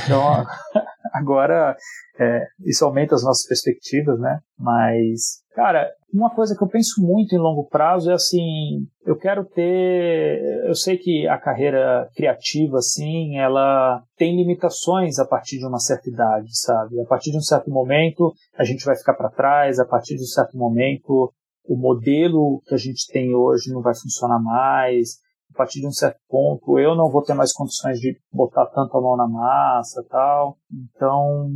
[0.05, 0.21] então
[1.15, 1.75] agora
[2.19, 4.39] é, isso aumenta as nossas perspectivas, né?
[4.57, 9.43] Mas, cara, uma coisa que eu penso muito em longo prazo é assim, eu quero
[9.45, 15.79] ter, eu sei que a carreira criativa, assim, ela tem limitações a partir de uma
[15.79, 16.99] certa idade, sabe?
[17.01, 20.23] A partir de um certo momento a gente vai ficar para trás, a partir de
[20.23, 21.33] um certo momento
[21.67, 25.17] o modelo que a gente tem hoje não vai funcionar mais,
[25.55, 28.97] a partir de um certo ponto eu não vou ter mais condições de botar tanto
[28.97, 30.57] a mão na massa tal.
[30.71, 31.49] Então,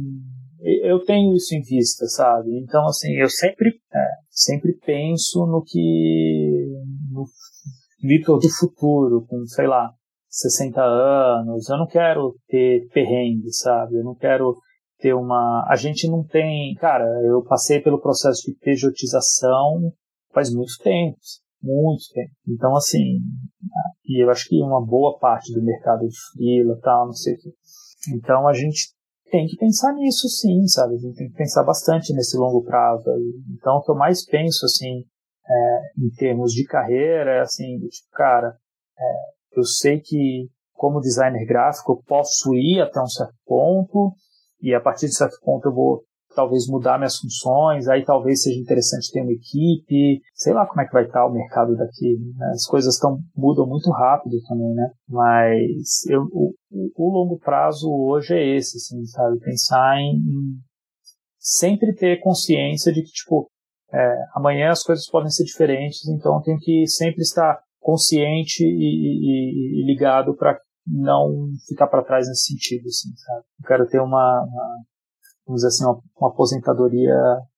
[0.62, 2.58] eu tenho isso em vista, sabe?
[2.58, 6.68] Então, assim, eu sempre, é, sempre penso no que,
[7.12, 7.26] no
[8.02, 9.92] Vitor do futuro, com, sei lá,
[10.30, 13.98] 60 anos, eu não quero ter perrengue, sabe?
[13.98, 14.58] Eu não quero
[15.00, 15.66] ter uma.
[15.68, 16.74] A gente não tem.
[16.76, 19.92] Cara, eu passei pelo processo de pejotização
[20.34, 21.18] faz muito tempo
[21.62, 22.32] muito tempo.
[22.48, 23.20] Então, assim,
[24.06, 27.38] e eu acho que uma boa parte do mercado de freela tal, não sei o
[27.38, 27.50] que.
[28.16, 28.94] Então, a gente
[29.30, 30.96] tem que pensar nisso sim, sabe?
[30.96, 33.04] A gente tem que pensar bastante nesse longo prazo.
[33.54, 35.04] Então, o que eu mais penso, assim,
[35.48, 38.56] é, em termos de carreira, é assim, tipo, cara,
[38.98, 44.14] é, eu sei que como designer gráfico eu posso ir até um certo ponto
[44.62, 46.04] e a partir de certo ponto eu vou
[46.36, 50.86] talvez mudar minhas funções, aí talvez seja interessante ter uma equipe, sei lá como é
[50.86, 52.52] que vai estar o mercado daqui, né?
[52.54, 56.54] as coisas tão, mudam muito rápido também, né, mas eu, o,
[56.96, 60.70] o longo prazo hoje é esse, assim, sabe, pensar em, em
[61.40, 63.50] sempre ter consciência de que, tipo,
[63.92, 69.82] é, amanhã as coisas podem ser diferentes, então tenho que sempre estar consciente e, e,
[69.82, 73.44] e ligado para não ficar para trás nesse sentido, assim, sabe?
[73.62, 74.78] Eu quero ter uma, uma,
[75.50, 77.16] vamos dizer assim, uma, uma aposentadoria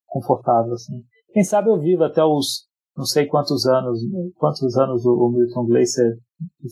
[0.08, 1.04] confortável, assim.
[1.34, 4.00] Quem sabe eu vivo até os não sei quantos anos,
[4.36, 6.18] quantos anos o, o Milton Glaser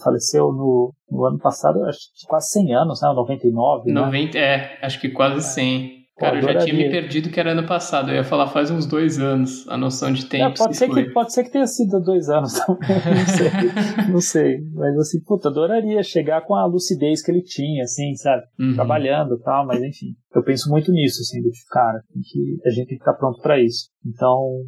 [0.03, 3.09] faleceu no, no ano passado, acho que quase 100 anos, né?
[3.13, 4.43] 99, 90, né?
[4.43, 5.98] É, acho que quase 100.
[6.19, 8.11] Cara, eu já tinha me perdido que era ano passado.
[8.11, 10.51] Eu ia falar faz uns dois anos a noção de tempo.
[10.51, 12.89] É, pode, ser que, pode ser que tenha sido dois anos também.
[12.89, 13.49] não sei.
[14.11, 14.57] não sei.
[14.73, 18.43] Mas assim, puta, adoraria chegar com a lucidez que ele tinha, assim, sabe?
[18.59, 18.73] Uhum.
[18.75, 20.15] Trabalhando e tal, mas enfim.
[20.35, 23.41] Eu penso muito nisso, assim, do tipo, cara, que, a gente tem que estar pronto
[23.41, 23.89] para isso.
[24.05, 24.61] Então,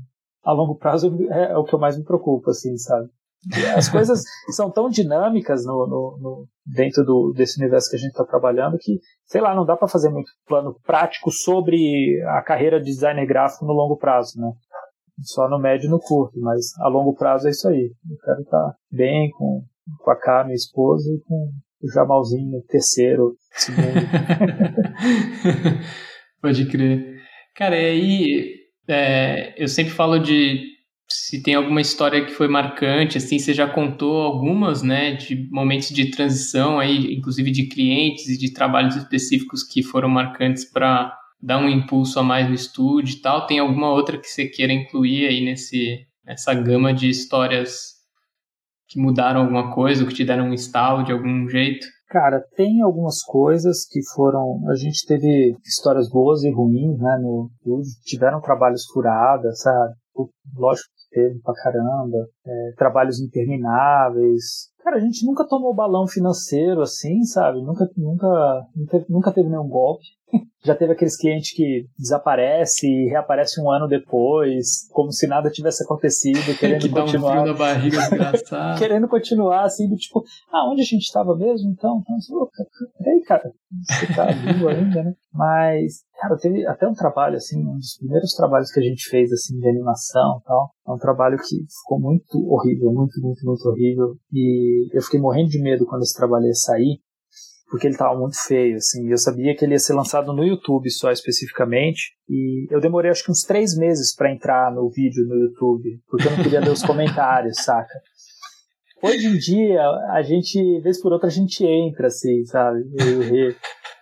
[0.44, 3.10] a longo prazo é, é o que eu mais me preocupo, assim, sabe?
[3.76, 4.22] As coisas
[4.56, 8.78] são tão dinâmicas no, no, no dentro do, desse universo que a gente está trabalhando
[8.80, 13.26] que, sei lá, não dá para fazer muito plano prático sobre a carreira de designer
[13.26, 14.52] gráfico no longo prazo, né?
[15.24, 17.92] Só no médio e no curto, mas a longo prazo é isso aí.
[18.10, 19.64] Eu quero estar tá bem com,
[20.00, 23.88] com a K, minha esposa, e com o Jamalzinho, terceiro, segundo.
[26.42, 27.22] Pode crer.
[27.56, 28.56] Cara, e aí,
[28.88, 30.71] é, eu sempre falo de
[31.12, 35.90] se tem alguma história que foi marcante, assim, você já contou algumas, né, de momentos
[35.90, 41.58] de transição aí, inclusive de clientes e de trabalhos específicos que foram marcantes para dar
[41.58, 43.46] um impulso a mais no estúdio e tal.
[43.48, 48.00] Tem alguma outra que você queira incluir aí nesse nessa gama de histórias
[48.88, 51.88] que mudaram alguma coisa, ou que te deram um estalo de algum jeito?
[52.10, 54.70] Cara, tem algumas coisas que foram.
[54.70, 57.50] A gente teve histórias boas e ruins, né, no.
[58.04, 59.94] Tiveram trabalhos furados, sabe?
[60.56, 64.72] Lógico teve pra caramba, é, trabalhos intermináveis.
[64.80, 67.62] Cara, a gente nunca tomou balão financeiro assim, sabe?
[67.62, 68.28] Nunca, nunca,
[68.76, 70.06] nunca, nunca teve nenhum golpe.
[70.64, 75.84] Já teve aqueles clientes que desaparece e reaparece um ano depois, como se nada tivesse
[75.84, 77.36] acontecido, querendo que continuar.
[77.36, 78.80] Dá um frio na barriga desgraçado.
[78.80, 81.72] querendo continuar, assim, do tipo, ah, onde a gente estava mesmo?
[81.72, 82.34] Então, então assim,
[82.98, 83.52] peraí, cara,
[83.88, 85.14] você tá vivo ainda, né?
[85.34, 89.32] Mas, cara, teve até um trabalho, assim, um dos primeiros trabalhos que a gente fez,
[89.32, 90.72] assim, de animação e tal.
[90.88, 94.16] É um trabalho que ficou muito horrível, muito, muito, muito horrível.
[94.32, 97.00] E eu fiquei morrendo de medo quando esse trabalho ia sair,
[97.72, 99.10] porque ele estava muito feio, assim.
[99.10, 102.12] Eu sabia que ele ia ser lançado no YouTube só especificamente.
[102.30, 106.28] E eu demorei acho que uns três meses para entrar no vídeo no YouTube, porque
[106.28, 107.94] eu não queria ler os comentários, saca?
[109.02, 112.84] Hoje em dia, a gente, vez por outra, a gente entra, assim, sabe?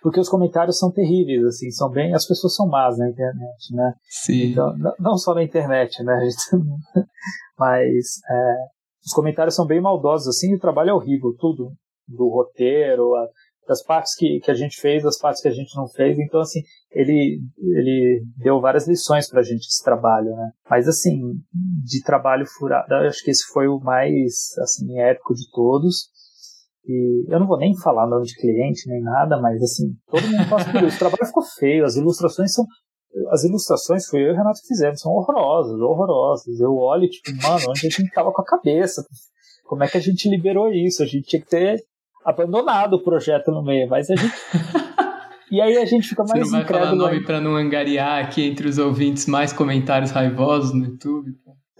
[0.02, 2.12] Porque os comentários são terríveis, assim, são bem.
[2.12, 3.94] As pessoas são más na internet, né?
[4.08, 4.50] Sim.
[4.50, 6.18] Então, não só na internet, né?
[7.56, 8.54] Mas é,
[9.06, 11.70] os comentários são bem maldosos, assim, e o trabalho é horrível, tudo.
[12.08, 13.28] Do roteiro, a,
[13.70, 16.18] das partes que, que a gente fez, das partes que a gente não fez.
[16.18, 16.60] Então, assim,
[16.90, 20.50] ele, ele deu várias lições pra gente esse trabalho, né?
[20.68, 26.08] Mas, assim, de trabalho furado, acho que esse foi o mais, assim, épico de todos.
[26.84, 30.50] E eu não vou nem falar nome de cliente nem nada, mas, assim, todo mundo
[30.50, 30.96] passa por isso.
[30.96, 32.66] O trabalho ficou feio, as ilustrações são
[33.30, 36.60] as ilustrações que eu e o Renato fizemos são horrorosas, horrorosas.
[36.60, 39.04] Eu olho tipo, mano, onde a gente tava com a cabeça?
[39.64, 41.02] Como é que a gente liberou isso?
[41.02, 41.84] A gente tinha que ter
[42.24, 44.34] abandonado o projeto no meio, mas a gente.
[45.50, 46.86] e aí a gente fica mais Você não vai incrédulo.
[46.86, 51.30] falar nome pra não angariar aqui entre os ouvintes mais comentários raivosos no YouTube?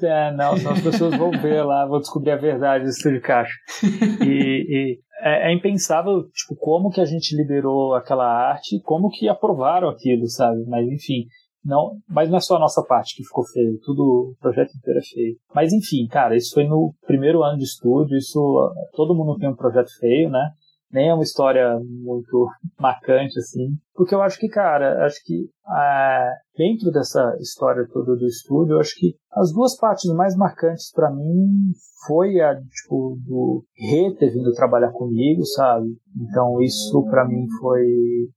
[0.03, 3.53] É, não, senão as pessoas vão ver lá, vão descobrir a verdade do Estúdio Caixa.
[4.25, 9.29] E, e é, é, impensável, tipo, como que a gente liberou aquela arte, como que
[9.29, 10.65] aprovaram aquilo, sabe?
[10.67, 11.27] Mas enfim,
[11.65, 14.99] não, mas não é só a nossa parte que ficou feio, tudo, o projeto inteiro
[14.99, 15.37] é feio.
[15.55, 19.57] Mas enfim, cara, isso foi no primeiro ano de estúdio, isso, todo mundo tem um
[19.57, 20.51] projeto feio, né?
[20.93, 23.77] Nem é uma história muito marcante, assim.
[23.95, 28.81] Porque eu acho que, cara, acho que é, dentro dessa história toda do estúdio, eu
[28.81, 31.73] acho que as duas partes mais marcantes para mim
[32.07, 35.89] foi a, tipo, do Rê ter vindo trabalhar comigo, sabe?
[36.17, 37.85] Então isso para mim foi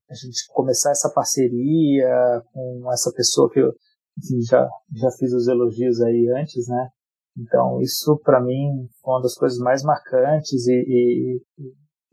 [0.09, 3.71] a gente começar essa parceria com essa pessoa que eu
[4.17, 6.89] enfim, já, já fiz os elogios aí antes, né?
[7.37, 11.41] Então, isso para mim foi uma das coisas mais marcantes e, e,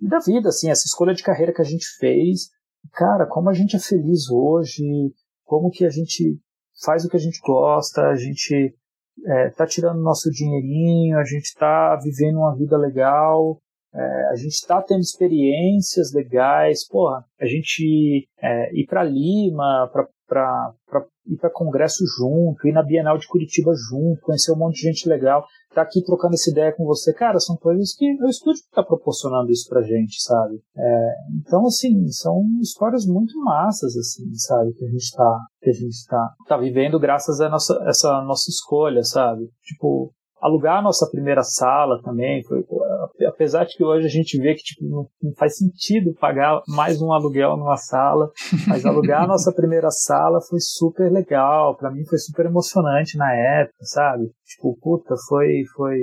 [0.09, 2.51] da vida, assim, essa escolha de carreira que a gente fez.
[2.93, 4.85] Cara, como a gente é feliz hoje,
[5.45, 6.39] como que a gente
[6.85, 8.75] faz o que a gente gosta, a gente
[9.27, 13.61] é, tá tirando nosso dinheirinho, a gente tá vivendo uma vida legal,
[13.93, 19.91] é, a gente tá tendo experiências legais, porra, a gente é, ir para Lima,
[20.27, 24.89] para ir para congresso junto, ir na Bienal de Curitiba junto, conhecer um monte de
[24.89, 28.63] gente legal tá aqui trocando essa ideia com você, cara, são coisas que o estúdio
[28.73, 30.61] tá proporcionando isso pra gente, sabe?
[30.77, 35.73] É, então, assim, são histórias muito massas, assim, sabe, que a gente tá, que a
[35.73, 39.49] gente tá, tá vivendo graças a nossa, essa nossa escolha, sabe?
[39.63, 42.65] Tipo, alugar a nossa primeira sala também foi
[43.41, 47.01] apesar de que hoje a gente vê que tipo, não, não, faz sentido pagar mais
[47.01, 48.31] um aluguel numa sala
[48.69, 53.33] mas alugar a nossa primeira sala foi super legal para mim foi super emocionante na
[53.35, 55.97] época sabe tipo puta foi foi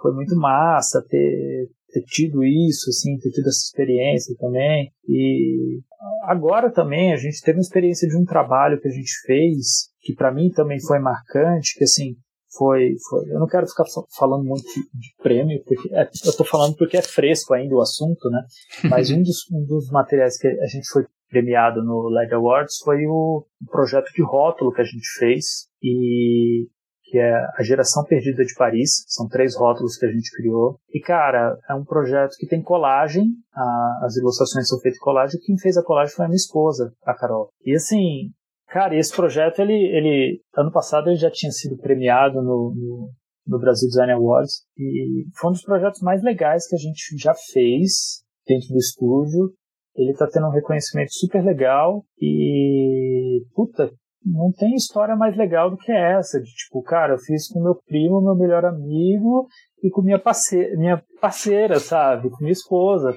[0.00, 4.92] foi muito massa ter ter tido isso, assim, ter tido essa experiência também.
[5.08, 5.80] E
[6.22, 10.14] agora também a gente teve uma experiência de um trabalho que a gente fez, que
[10.14, 12.14] para mim também foi marcante, que assim,
[12.56, 13.30] foi, foi.
[13.30, 13.84] Eu não quero ficar
[14.16, 18.28] falando muito de prêmio, porque é, eu estou falando porque é fresco ainda o assunto,
[18.30, 18.42] né?
[18.88, 23.06] Mas um dos, um dos materiais que a gente foi premiado no LED Awards foi
[23.06, 26.66] o, projeto de rótulo que a gente fez e
[27.04, 29.04] que é a Geração Perdida de Paris.
[29.08, 30.78] São três rótulos que a gente criou.
[30.92, 35.40] E, cara, é um projeto que tem colagem, a, as ilustrações são feitas em colagem.
[35.44, 37.50] Quem fez a colagem foi a minha esposa, a Carol.
[37.64, 38.30] E, assim,
[38.70, 43.10] Cara, esse projeto, ele, ele ano passado ele já tinha sido premiado no, no,
[43.44, 47.34] no Brasil Design Awards e foi um dos projetos mais legais que a gente já
[47.52, 49.52] fez dentro do estúdio.
[49.96, 53.90] Ele tá tendo um reconhecimento super legal e, puta,
[54.24, 56.40] não tem história mais legal do que essa.
[56.40, 59.48] De tipo, cara, eu fiz com meu primo, meu melhor amigo
[59.82, 62.30] e com minha parceira, minha parceira, sabe?
[62.30, 63.16] Com minha esposa.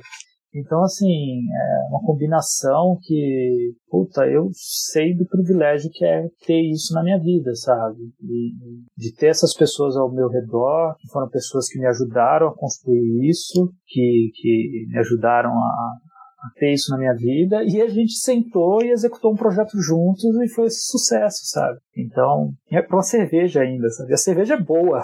[0.55, 6.93] Então, assim, é uma combinação que, puta, eu sei do privilégio que é ter isso
[6.93, 7.99] na minha vida, sabe?
[8.21, 8.53] E,
[8.95, 13.27] de ter essas pessoas ao meu redor, que foram pessoas que me ajudaram a construir
[13.27, 15.97] isso, que, que me ajudaram a,
[16.43, 20.23] a ter isso na minha vida, e a gente sentou e executou um projeto juntos
[20.23, 21.79] e foi sucesso, sabe?
[21.97, 24.13] Então, é pra uma cerveja ainda, sabe?
[24.13, 25.03] A cerveja é boa,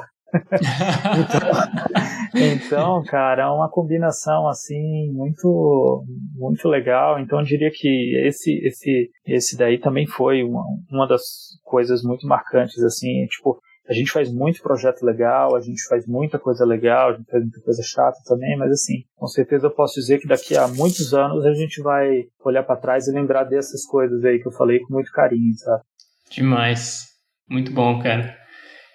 [2.35, 6.03] então, cara, é uma combinação assim muito
[6.35, 7.19] muito legal.
[7.19, 11.21] Então, eu diria que esse esse esse daí também foi uma, uma das
[11.63, 13.59] coisas muito marcantes assim, tipo,
[13.89, 17.41] a gente faz muito projeto legal, a gente faz muita coisa legal, a gente faz
[17.41, 21.11] muita coisa chata também, mas assim, com certeza eu posso dizer que daqui a muitos
[21.11, 24.79] anos a gente vai olhar para trás e lembrar dessas coisas aí que eu falei
[24.79, 25.81] com muito carinho, sabe?
[26.29, 27.07] Demais.
[27.49, 28.37] Muito bom, cara.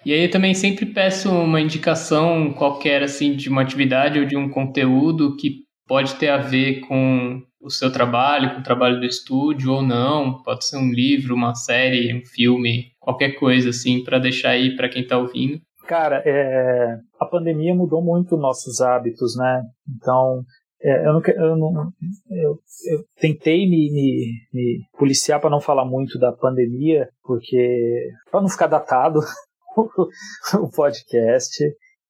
[0.05, 4.49] E aí também sempre peço uma indicação qualquer assim de uma atividade ou de um
[4.49, 9.71] conteúdo que pode ter a ver com o seu trabalho, com o trabalho do estúdio
[9.71, 10.43] ou não.
[10.43, 14.89] Pode ser um livro, uma série, um filme, qualquer coisa assim para deixar aí para
[14.89, 15.59] quem está ouvindo.
[15.87, 19.63] Cara, é, a pandemia mudou muito nossos hábitos, né?
[19.87, 20.43] Então,
[20.81, 21.91] é, eu, não, eu, não,
[22.29, 22.59] eu,
[22.91, 28.49] eu tentei me, me, me policiar para não falar muito da pandemia, porque para não
[28.49, 29.19] ficar datado,
[30.61, 31.63] o podcast,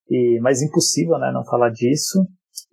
[0.09, 2.25] e, mas impossível, né, não falar disso.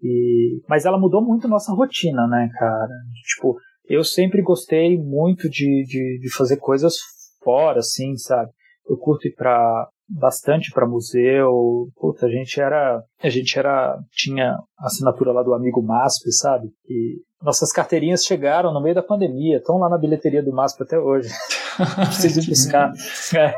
[0.03, 2.95] E, mas ela mudou muito nossa rotina, né, cara?
[3.35, 3.57] Tipo,
[3.89, 6.95] eu sempre gostei muito de, de, de fazer coisas
[7.43, 8.51] fora, assim, sabe?
[8.89, 9.89] Eu curto ir pra,
[10.19, 11.89] bastante para museu.
[11.97, 16.69] Puta, a gente era, a gente era, tinha assinatura lá do amigo MASP, sabe?
[16.89, 20.99] E nossas carteirinhas chegaram no meio da pandemia, estão lá na bilheteria do MASP até
[20.99, 21.29] hoje.
[22.07, 22.93] Preciso buscar.
[23.37, 23.55] É.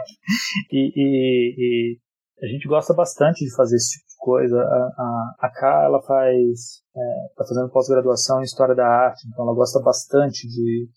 [0.72, 1.98] E, e, e,
[2.42, 4.56] a gente gosta bastante de fazer esse tipo de coisa.
[4.56, 6.82] A, a, a Ká, ela faz,
[7.30, 10.88] está é, fazendo pós-graduação em História da Arte, então ela gosta bastante de...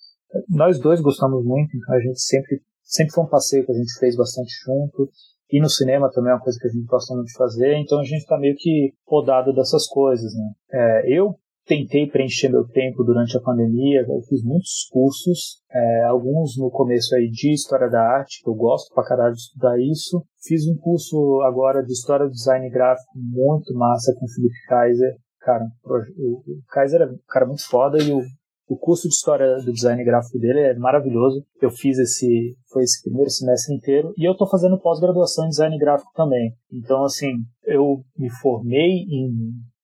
[0.49, 3.97] Nós dois gostamos muito, então a gente sempre, sempre foi um passeio que a gente
[3.97, 5.09] fez bastante junto.
[5.51, 7.99] E no cinema também é uma coisa que a gente gosta muito de fazer, então
[7.99, 10.51] a gente está meio que podado dessas coisas, né?
[10.71, 11.35] É, eu
[11.67, 17.13] tentei preencher meu tempo durante a pandemia, eu fiz muitos cursos, é, alguns no começo
[17.13, 20.23] aí de História da Arte, que eu gosto pra caralho de estudar isso.
[20.41, 25.15] Fiz um curso agora de História do Design Gráfico muito massa com o Felipe Kaiser.
[25.41, 28.21] Cara, o, Kaiser é um cara muito foda e o,
[28.67, 31.45] o curso de História do Design Gráfico dele é maravilhoso.
[31.61, 35.77] Eu fiz esse, foi esse primeiro semestre inteiro e eu tô fazendo pós-graduação em Design
[35.77, 36.53] Gráfico também.
[36.71, 37.31] Então, assim,
[37.65, 39.31] eu me formei em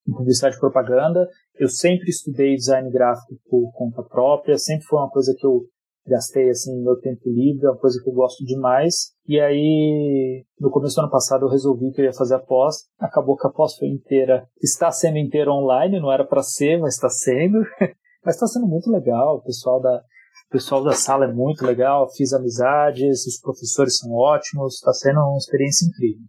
[0.08, 1.28] em publicidade e propaganda.
[1.58, 5.62] Eu sempre estudei design gráfico por conta própria, sempre foi uma coisa que eu
[6.06, 9.14] gastei assim meu tempo livre, é uma coisa que eu gosto demais.
[9.26, 12.86] E aí, no começo do ano passado, eu resolvi que eu ia fazer a pós.
[13.00, 16.96] Acabou que a pós foi inteira, está sendo inteira online, não era para ser, mas
[16.96, 17.60] está sendo.
[18.26, 19.38] mas está sendo muito legal.
[19.38, 20.02] O pessoal da
[20.48, 25.20] o pessoal da sala é muito legal, fiz amizades, os professores são ótimos, está sendo
[25.20, 26.26] uma experiência incrível.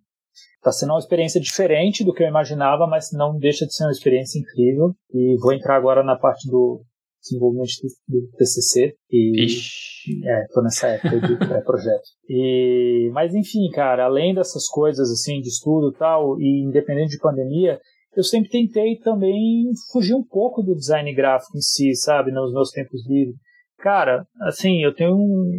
[0.56, 3.92] Está sendo uma experiência diferente do que eu imaginava, mas não deixa de ser uma
[3.92, 4.94] experiência incrível.
[5.12, 6.82] E vou entrar agora na parte do
[7.20, 7.70] desenvolvimento
[8.08, 8.94] do TCC.
[9.10, 10.26] E, Ixi.
[10.26, 12.08] É, tô nessa época de projeto.
[12.28, 17.18] E, mas enfim, cara, além dessas coisas assim de estudo e tal, e independente de
[17.18, 17.78] pandemia,
[18.16, 22.70] eu sempre tentei também fugir um pouco do design gráfico em si, sabe, nos meus
[22.70, 23.36] tempos livres.
[23.78, 25.50] Cara, assim, eu tenho um.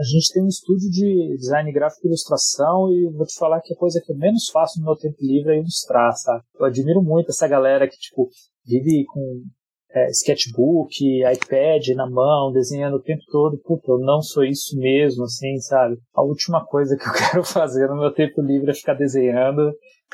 [0.00, 3.72] A gente tem um estúdio de design gráfico e ilustração e vou te falar que
[3.72, 6.42] a coisa que eu menos faço no meu tempo livre é ilustrar, sabe?
[6.58, 8.28] Eu admiro muito essa galera que, tipo,
[8.66, 9.42] vive com
[9.90, 13.58] é, sketchbook, iPad na mão, desenhando o tempo todo.
[13.58, 15.96] Puta, eu não sou isso mesmo, assim, sabe?
[16.14, 19.72] A última coisa que eu quero fazer no meu tempo livre é ficar desenhando.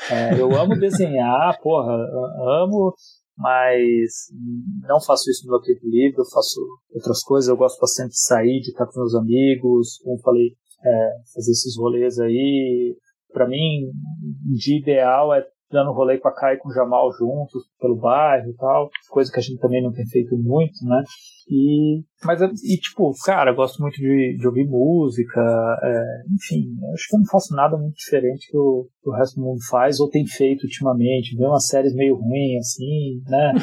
[0.09, 1.93] É, eu amo desenhar, porra,
[2.63, 2.93] amo
[3.37, 4.27] mas
[4.87, 6.59] não faço isso no meu tempo livre, eu faço
[6.93, 11.09] outras coisas, eu gosto bastante de sair, de estar com meus amigos, como falei, é,
[11.33, 12.95] fazer esses rolês aí.
[13.33, 13.91] Para mim,
[14.55, 15.45] dia ideal é
[15.75, 19.31] dando rolê com a Kai e com o Jamal juntos pelo bairro e tal, coisa
[19.31, 21.03] que a gente também não tem feito muito, né?
[21.47, 25.41] E, mas, e tipo, cara, eu gosto muito de, de ouvir música,
[25.83, 29.35] é, enfim, acho que eu não faço nada muito diferente que o, que o resto
[29.35, 33.53] do mundo faz ou tem feito ultimamente, ver umas séries meio ruins, assim, né?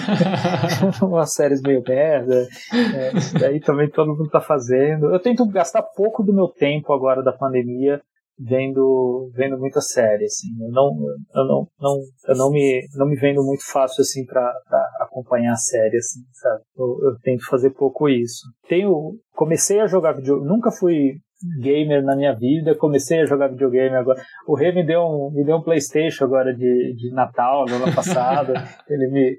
[1.03, 5.07] umas séries meio merda, é, isso daí também todo mundo tá fazendo.
[5.07, 8.01] Eu tento gastar pouco do meu tempo agora da pandemia
[8.39, 10.49] vendo vendo muita série assim.
[10.61, 10.91] Eu não
[11.35, 14.53] eu não não eu não me não me vendo muito fácil assim para
[15.01, 16.62] acompanhar a série assim sabe?
[16.76, 18.43] Eu, eu, tento fazer pouco isso.
[18.68, 21.14] Tenho comecei a jogar videogame nunca fui
[21.61, 24.22] gamer na minha vida comecei a jogar videogame agora.
[24.47, 27.95] O Rei me deu um me deu um PlayStation agora de, de Natal no ano
[27.95, 28.53] passado.
[28.89, 29.39] Ele me,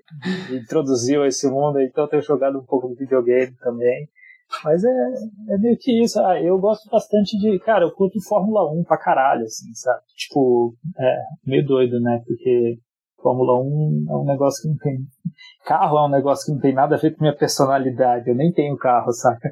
[0.50, 4.08] me introduziu a esse mundo então eu tenho jogado um pouco de videogame também
[4.64, 5.14] mas é,
[5.49, 6.20] é meio que isso.
[6.20, 7.60] Ah, eu gosto bastante de.
[7.60, 10.01] Cara, eu curto Fórmula 1 pra caralho, assim, sabe?
[10.16, 12.22] Tipo, é meio doido, né?
[12.26, 12.80] Porque
[13.22, 14.97] Fórmula 1 é um negócio que não tem.
[15.66, 18.30] Carro é um negócio que não tem nada a ver com minha personalidade.
[18.30, 19.49] Eu nem tenho carro, saca?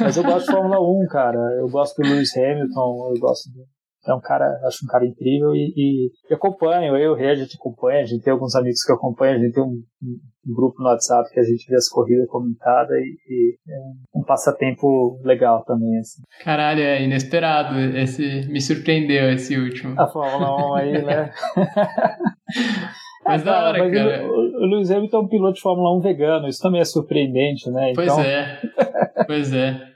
[0.00, 1.38] Mas eu gosto de Fórmula 1, cara.
[1.58, 3.64] Eu gosto do Lewis Hamilton, eu gosto do,
[4.06, 7.34] é um cara, acho um cara incrível e, e, acompanho, eu e o Rei a
[7.34, 10.82] gente acompanha, a gente tem alguns amigos que acompanham, a gente tem um, um grupo
[10.82, 15.64] no WhatsApp que a gente vê as corridas comentadas e, e é um passatempo legal
[15.64, 16.22] também, assim.
[16.42, 20.00] Caralho, é inesperado, esse, me surpreendeu esse último.
[20.00, 21.32] A Fórmula 1 aí, né?
[23.24, 24.26] Mas da hora, mas cara.
[24.26, 27.70] O, o Lewis Hamilton é um piloto de Fórmula 1 vegano, isso também é surpreendente,
[27.70, 27.92] né?
[27.92, 28.04] Então...
[28.04, 28.60] Pois é,
[29.26, 29.92] pois é.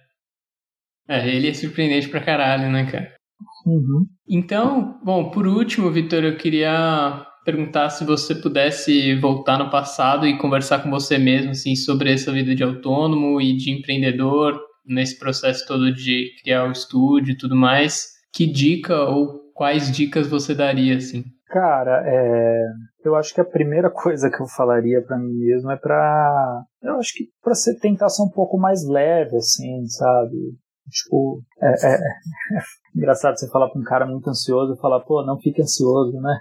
[1.09, 3.16] É, ele é surpreendente pra caralho, né, cara?
[3.67, 4.07] Uhum.
[4.29, 10.39] Então, bom, por último, Vitor, eu queria perguntar se você pudesse voltar no passado e
[10.39, 15.67] conversar com você mesmo, assim, sobre essa vida de autônomo e de empreendedor, nesse processo
[15.67, 18.07] todo de criar o estúdio e tudo mais.
[18.33, 21.25] Que dica ou quais dicas você daria, assim?
[21.49, 22.65] Cara, é,
[23.05, 26.97] eu acho que a primeira coisa que eu falaria para mim mesmo é para, eu
[26.97, 30.37] acho que para você tentar ser um pouco mais leve, assim, sabe?
[30.91, 31.99] Tipo, é, é, é,
[32.97, 36.41] engraçado você falar pra um cara muito ansioso e falar, pô, não fique ansioso, né?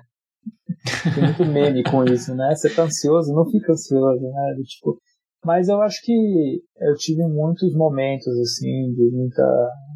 [1.16, 2.54] Tem muito meme com isso, né?
[2.56, 4.56] Você tá ansioso, não fica ansioso, né?
[4.64, 4.98] Tipo,
[5.44, 9.44] mas eu acho que eu tive muitos momentos, assim, de muita,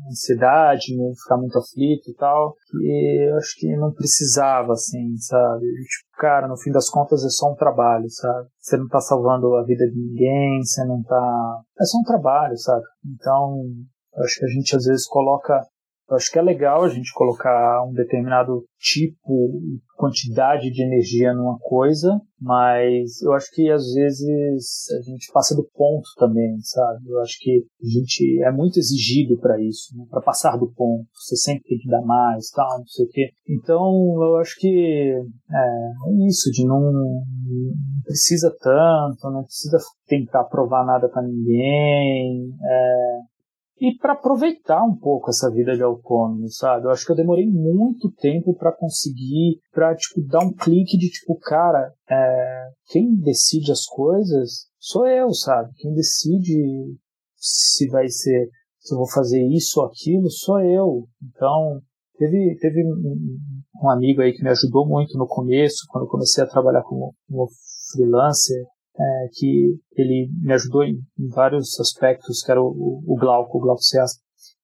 [0.10, 2.56] ansiedade, ficar muito aflito e tal.
[2.82, 5.66] E eu acho que não precisava, assim, sabe?
[5.66, 8.48] Tipo, cara, no fim das contas é só um trabalho, sabe?
[8.60, 11.62] Você não tá salvando a vida de ninguém, você não tá.
[11.80, 12.84] É só um trabalho, sabe?
[13.06, 13.64] Então,
[14.16, 15.66] eu acho que a gente às vezes coloca
[16.10, 19.62] eu acho que é legal a gente colocar um determinado tipo,
[19.96, 25.68] quantidade de energia numa coisa, mas eu acho que às vezes a gente passa do
[25.76, 27.10] ponto também, sabe?
[27.10, 30.06] Eu acho que a gente é muito exigido para isso, né?
[30.10, 31.06] para passar do ponto.
[31.14, 33.30] Você sempre tem que dar mais, tal, não sei o quê.
[33.48, 35.14] Então eu acho que
[35.52, 37.24] é, é isso, de não, não
[38.04, 42.50] precisa tanto, não precisa tentar provar nada para ninguém.
[42.64, 43.20] É,
[43.80, 46.86] e para aproveitar um pouco essa vida de autônomo, sabe?
[46.86, 51.10] Eu acho que eu demorei muito tempo para conseguir, para tipo dar um clique de
[51.10, 55.72] tipo, cara, é, quem decide as coisas sou eu, sabe?
[55.78, 56.98] Quem decide
[57.36, 58.50] se vai ser,
[58.80, 61.08] se eu vou fazer isso ou aquilo, sou eu.
[61.24, 61.82] Então,
[62.18, 66.48] teve teve um, amigo aí que me ajudou muito no começo, quando eu comecei a
[66.48, 67.48] trabalhar como, como
[67.92, 68.66] freelancer,
[69.00, 73.62] é, que ele me ajudou em, em, vários aspectos, que era o, o, Glauco, o
[73.62, 74.20] Glauco Ciasta.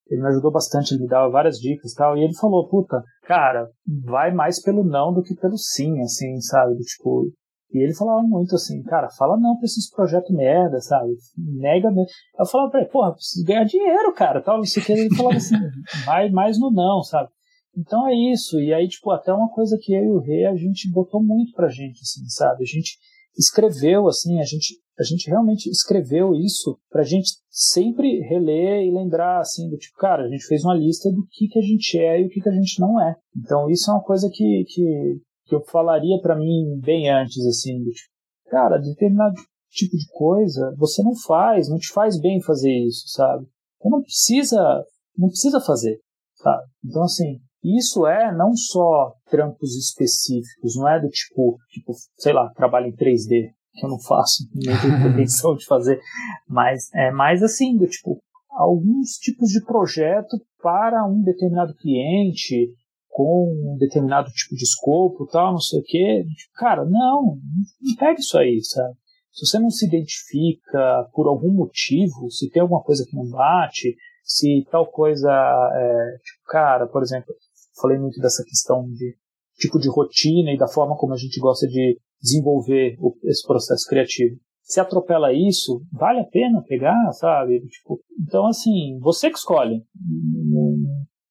[0.07, 3.01] Ele me ajudou bastante, ele me dava várias dicas e tal, e ele falou, puta,
[3.23, 3.67] cara,
[4.03, 6.75] vai mais pelo não do que pelo sim, assim, sabe?
[6.79, 7.31] Tipo,
[7.73, 11.11] e ele falava muito assim, cara, fala não pra esses projetos merda, sabe?
[11.37, 12.07] Nega mesmo.
[12.37, 15.55] Eu falava pra ele, porra, preciso ganhar dinheiro, cara, tal, isso que ele falava assim,
[16.05, 17.29] vai mais no não, sabe?
[17.75, 20.55] Então é isso, e aí, tipo, até uma coisa que eu e o Rei, a
[20.55, 22.63] gente botou muito pra gente, assim, sabe?
[22.63, 22.97] A gente
[23.37, 28.91] escreveu assim, a gente a gente realmente escreveu isso para a gente sempre reler e
[28.91, 31.99] lembrar assim do tipo, cara, a gente fez uma lista do que que a gente
[31.99, 33.15] é e o que que a gente não é.
[33.35, 37.77] Então isso é uma coisa que que, que eu falaria para mim bem antes assim,
[37.83, 38.09] do tipo,
[38.49, 39.35] cara, determinado
[39.69, 43.45] tipo de coisa você não faz, não te faz bem fazer isso, sabe?
[43.81, 44.85] Você não precisa
[45.17, 45.99] não precisa fazer,
[46.35, 46.63] sabe?
[46.85, 52.49] Então assim, isso é não só trampos específicos, não é do tipo, tipo, sei lá,
[52.55, 55.99] trabalho em 3D, que eu não faço, não tenho pretensão de fazer,
[56.47, 58.19] mas é mais assim, do tipo,
[58.51, 62.71] alguns tipos de projeto para um determinado cliente,
[63.09, 66.25] com um determinado tipo de escopo, tal, não sei o quê.
[66.55, 67.37] Cara, não,
[67.81, 68.93] não pega isso aí, sabe?
[69.31, 73.95] Se você não se identifica por algum motivo, se tem alguma coisa que não bate,
[74.23, 77.33] se tal coisa, é, tipo, cara, por exemplo,
[77.79, 79.15] falei muito dessa questão de
[79.57, 83.85] tipo de rotina e da forma como a gente gosta de desenvolver o, esse processo
[83.87, 84.35] criativo.
[84.61, 87.59] Se atropela isso, vale a pena pegar, sabe?
[87.67, 89.83] Tipo, então, assim, você que escolhe.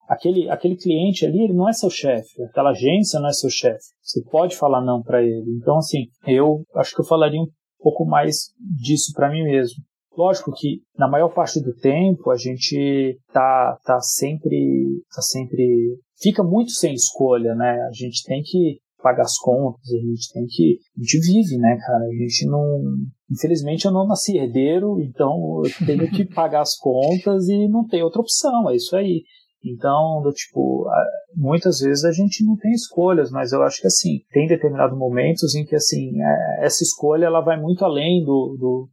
[0.09, 2.43] Aquele, aquele cliente ali, ele não é seu chefe.
[2.45, 3.87] Aquela agência não é seu chefe.
[4.01, 5.59] Você pode falar não para ele.
[5.61, 7.49] Então, assim, eu acho que eu falaria um
[7.81, 9.83] pouco mais disso para mim mesmo.
[10.17, 16.43] Lógico que na maior parte do tempo a gente tá, tá sempre, tá sempre, fica
[16.43, 17.81] muito sem escolha, né?
[17.83, 21.77] A gente tem que pagar as contas, a gente tem que, a gente vive, né,
[21.85, 22.05] cara?
[22.05, 22.65] A gente não,
[23.31, 28.03] infelizmente eu não nasci herdeiro, então eu tenho que pagar as contas e não tem
[28.03, 29.23] outra opção, é isso aí.
[29.65, 30.87] Então, do tipo,
[31.35, 35.55] muitas vezes a gente não tem escolhas, mas eu acho que assim, tem determinados momentos
[35.55, 38.89] em que assim, é, essa escolha ela vai muito além do, do,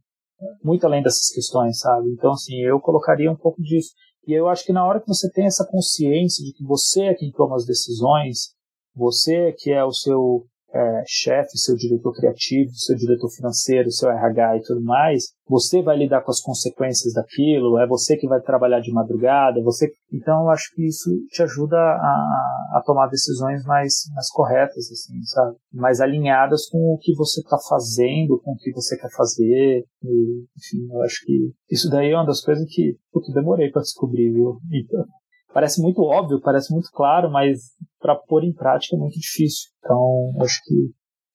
[0.62, 2.10] muito além dessas questões, sabe?
[2.10, 3.90] Então, assim, eu colocaria um pouco disso.
[4.26, 7.14] E eu acho que na hora que você tem essa consciência de que você é
[7.14, 8.54] quem toma as decisões,
[8.94, 14.56] você que é o seu é, chefe, seu diretor criativo, seu diretor financeiro, seu RH
[14.56, 18.80] e tudo mais, você vai lidar com as consequências daquilo, é você que vai trabalhar
[18.80, 19.90] de madrugada, você.
[20.12, 25.22] Então eu acho que isso te ajuda a, a tomar decisões mais, mais corretas, assim,
[25.24, 25.56] sabe?
[25.72, 29.84] Mais alinhadas com o que você está fazendo, com o que você quer fazer.
[30.02, 33.82] E, enfim, eu acho que isso daí é uma das coisas que eu demorei para
[33.82, 34.58] descobrir, viu?
[34.72, 35.04] Então,
[35.52, 37.58] parece muito óbvio, parece muito claro, mas
[38.00, 39.70] para pôr em prática é muito difícil.
[39.78, 40.74] Então, acho que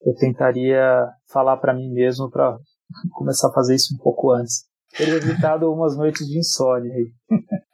[0.06, 2.58] eu tentaria falar para mim mesmo para
[3.14, 4.66] começar a fazer isso um pouco antes.
[4.96, 7.12] Teria evitado umas noites de insônia aí.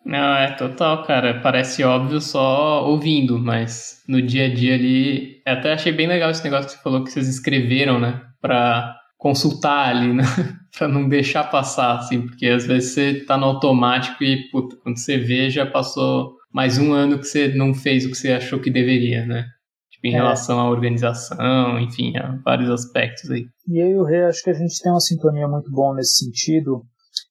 [0.06, 1.42] Não, é total, cara.
[1.42, 5.42] Parece óbvio só ouvindo, mas no dia a dia ali.
[5.46, 8.22] Eu até achei bem legal esse negócio que você falou que vocês escreveram, né?
[8.42, 10.24] Pra consultar ali, né?
[10.78, 14.98] pra não deixar passar, assim, porque às vezes você tá no automático e, puta, quando
[14.98, 18.60] você vê, já passou mais um ano que você não fez o que você achou
[18.60, 19.46] que deveria, né?
[19.90, 20.18] Tipo, em é.
[20.18, 23.46] relação à organização, enfim, a vários aspectos aí.
[23.66, 26.26] E eu e o Rei, acho que a gente tem uma sintonia muito boa nesse
[26.26, 26.84] sentido.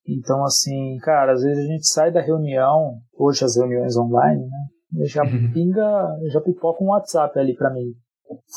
[0.08, 5.04] Então, assim, cara, às vezes a gente sai da reunião, hoje as reuniões online, né?
[5.06, 5.52] Já uhum.
[5.52, 7.92] pinga, já pipoca um WhatsApp ali para mim,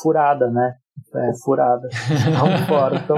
[0.00, 0.76] furada, né?
[1.14, 1.88] É, furada.
[2.32, 3.16] Não fora, então,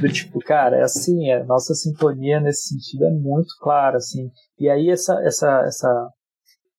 [0.00, 4.30] do tipo, cara, é assim, a nossa sintonia nesse sentido é muito clara, assim.
[4.58, 6.10] E aí essa, essa, essa,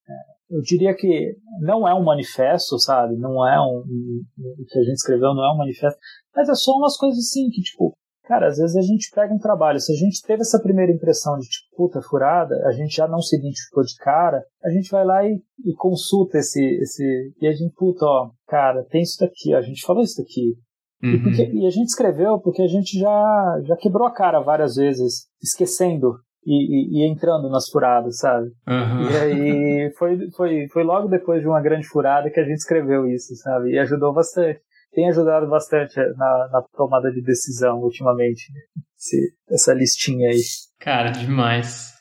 [0.10, 3.16] é, eu diria que não é um manifesto, sabe?
[3.16, 6.00] Não é um, o que a gente escreveu não é um manifesto,
[6.36, 9.40] mas é só umas coisas assim que, tipo, cara, às vezes a gente pega um
[9.40, 13.08] trabalho, se a gente teve essa primeira impressão de, tipo, puta, furada, a gente já
[13.08, 17.48] não se identificou de cara, a gente vai lá e, e consulta esse, esse, e
[17.48, 20.56] a gente, puta, ó, cara, tem isso daqui, ó, a gente falou isso daqui.
[21.04, 21.16] Uhum.
[21.16, 24.76] E, porque, e, a gente escreveu porque a gente já, já quebrou a cara várias
[24.76, 26.14] vezes, esquecendo
[26.46, 28.48] e, e, e, entrando nas furadas, sabe?
[28.68, 29.10] Uhum.
[29.10, 33.08] E aí foi, foi, foi logo depois de uma grande furada que a gente escreveu
[33.08, 33.72] isso, sabe?
[33.72, 34.62] E ajudou bastante
[34.94, 38.52] tem ajudado bastante na, na tomada de decisão ultimamente,
[38.98, 40.42] esse, essa listinha aí.
[40.80, 41.94] Cara, demais.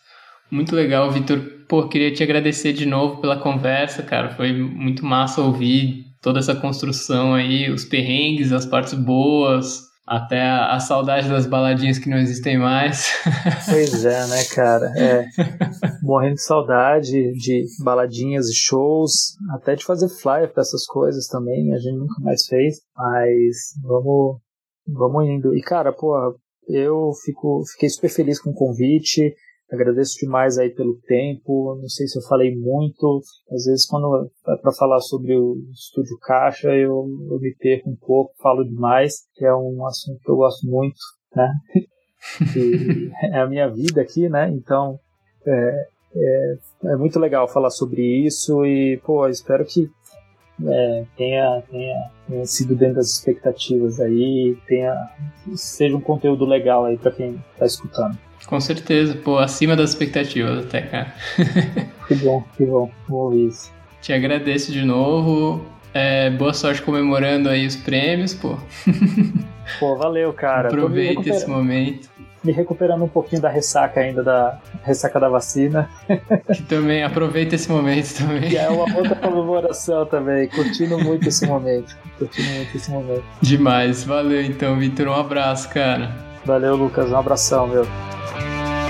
[0.51, 1.39] Muito legal, Vitor.
[1.69, 4.31] Pô, queria te agradecer de novo pela conversa, cara.
[4.31, 10.75] Foi muito massa ouvir toda essa construção aí, os perrengues, as partes boas, até a,
[10.75, 13.11] a, saudade das baladinhas que não existem mais.
[13.71, 14.93] Pois é, né, cara?
[14.97, 15.27] É.
[16.03, 21.73] Morrendo de saudade de baladinhas e shows, até de fazer flyer para essas coisas também,
[21.73, 24.39] a gente nunca mais fez, mas vamos,
[24.87, 25.55] vamos indo.
[25.55, 26.15] E, cara, pô,
[26.69, 29.35] eu fico, fiquei super feliz com o convite.
[29.73, 31.79] Agradeço demais aí pelo tempo.
[31.81, 33.21] Não sei se eu falei muito.
[33.53, 37.97] Às vezes, quando é para falar sobre o Estúdio Caixa, eu, eu me perco um
[37.97, 40.99] pouco, falo demais, que é um assunto que eu gosto muito,
[41.37, 41.53] né?
[43.33, 44.51] é a minha vida aqui, né?
[44.51, 44.99] Então,
[45.47, 45.87] é,
[46.17, 49.89] é, é, muito legal falar sobre isso e, pô, espero que
[50.67, 54.95] é, tenha, tenha, tenha, sido dentro das expectativas aí, tenha,
[55.55, 58.19] seja um conteúdo legal aí para quem está escutando.
[58.51, 61.15] Com certeza, pô, acima das expectativas até, cara.
[62.09, 63.73] que bom, que bom, ouvir isso.
[64.03, 65.65] Te agradeço de novo.
[65.95, 68.57] É, boa sorte comemorando aí os prêmios, pô.
[69.79, 70.67] Pô, valeu, cara.
[70.67, 72.11] Aproveita esse momento.
[72.43, 75.89] Me recuperando um pouquinho da ressaca ainda, da ressaca da vacina.
[76.53, 78.51] Que também, aproveita esse momento também.
[78.51, 80.49] E é uma outra comemoração também.
[80.49, 81.97] Curtindo muito esse momento.
[82.19, 83.23] Curtindo muito esse momento.
[83.41, 84.03] Demais.
[84.03, 85.07] Valeu então, Vitor.
[85.07, 86.11] Um abraço, cara.
[86.45, 87.13] Valeu, Lucas.
[87.13, 87.87] Um abração, meu.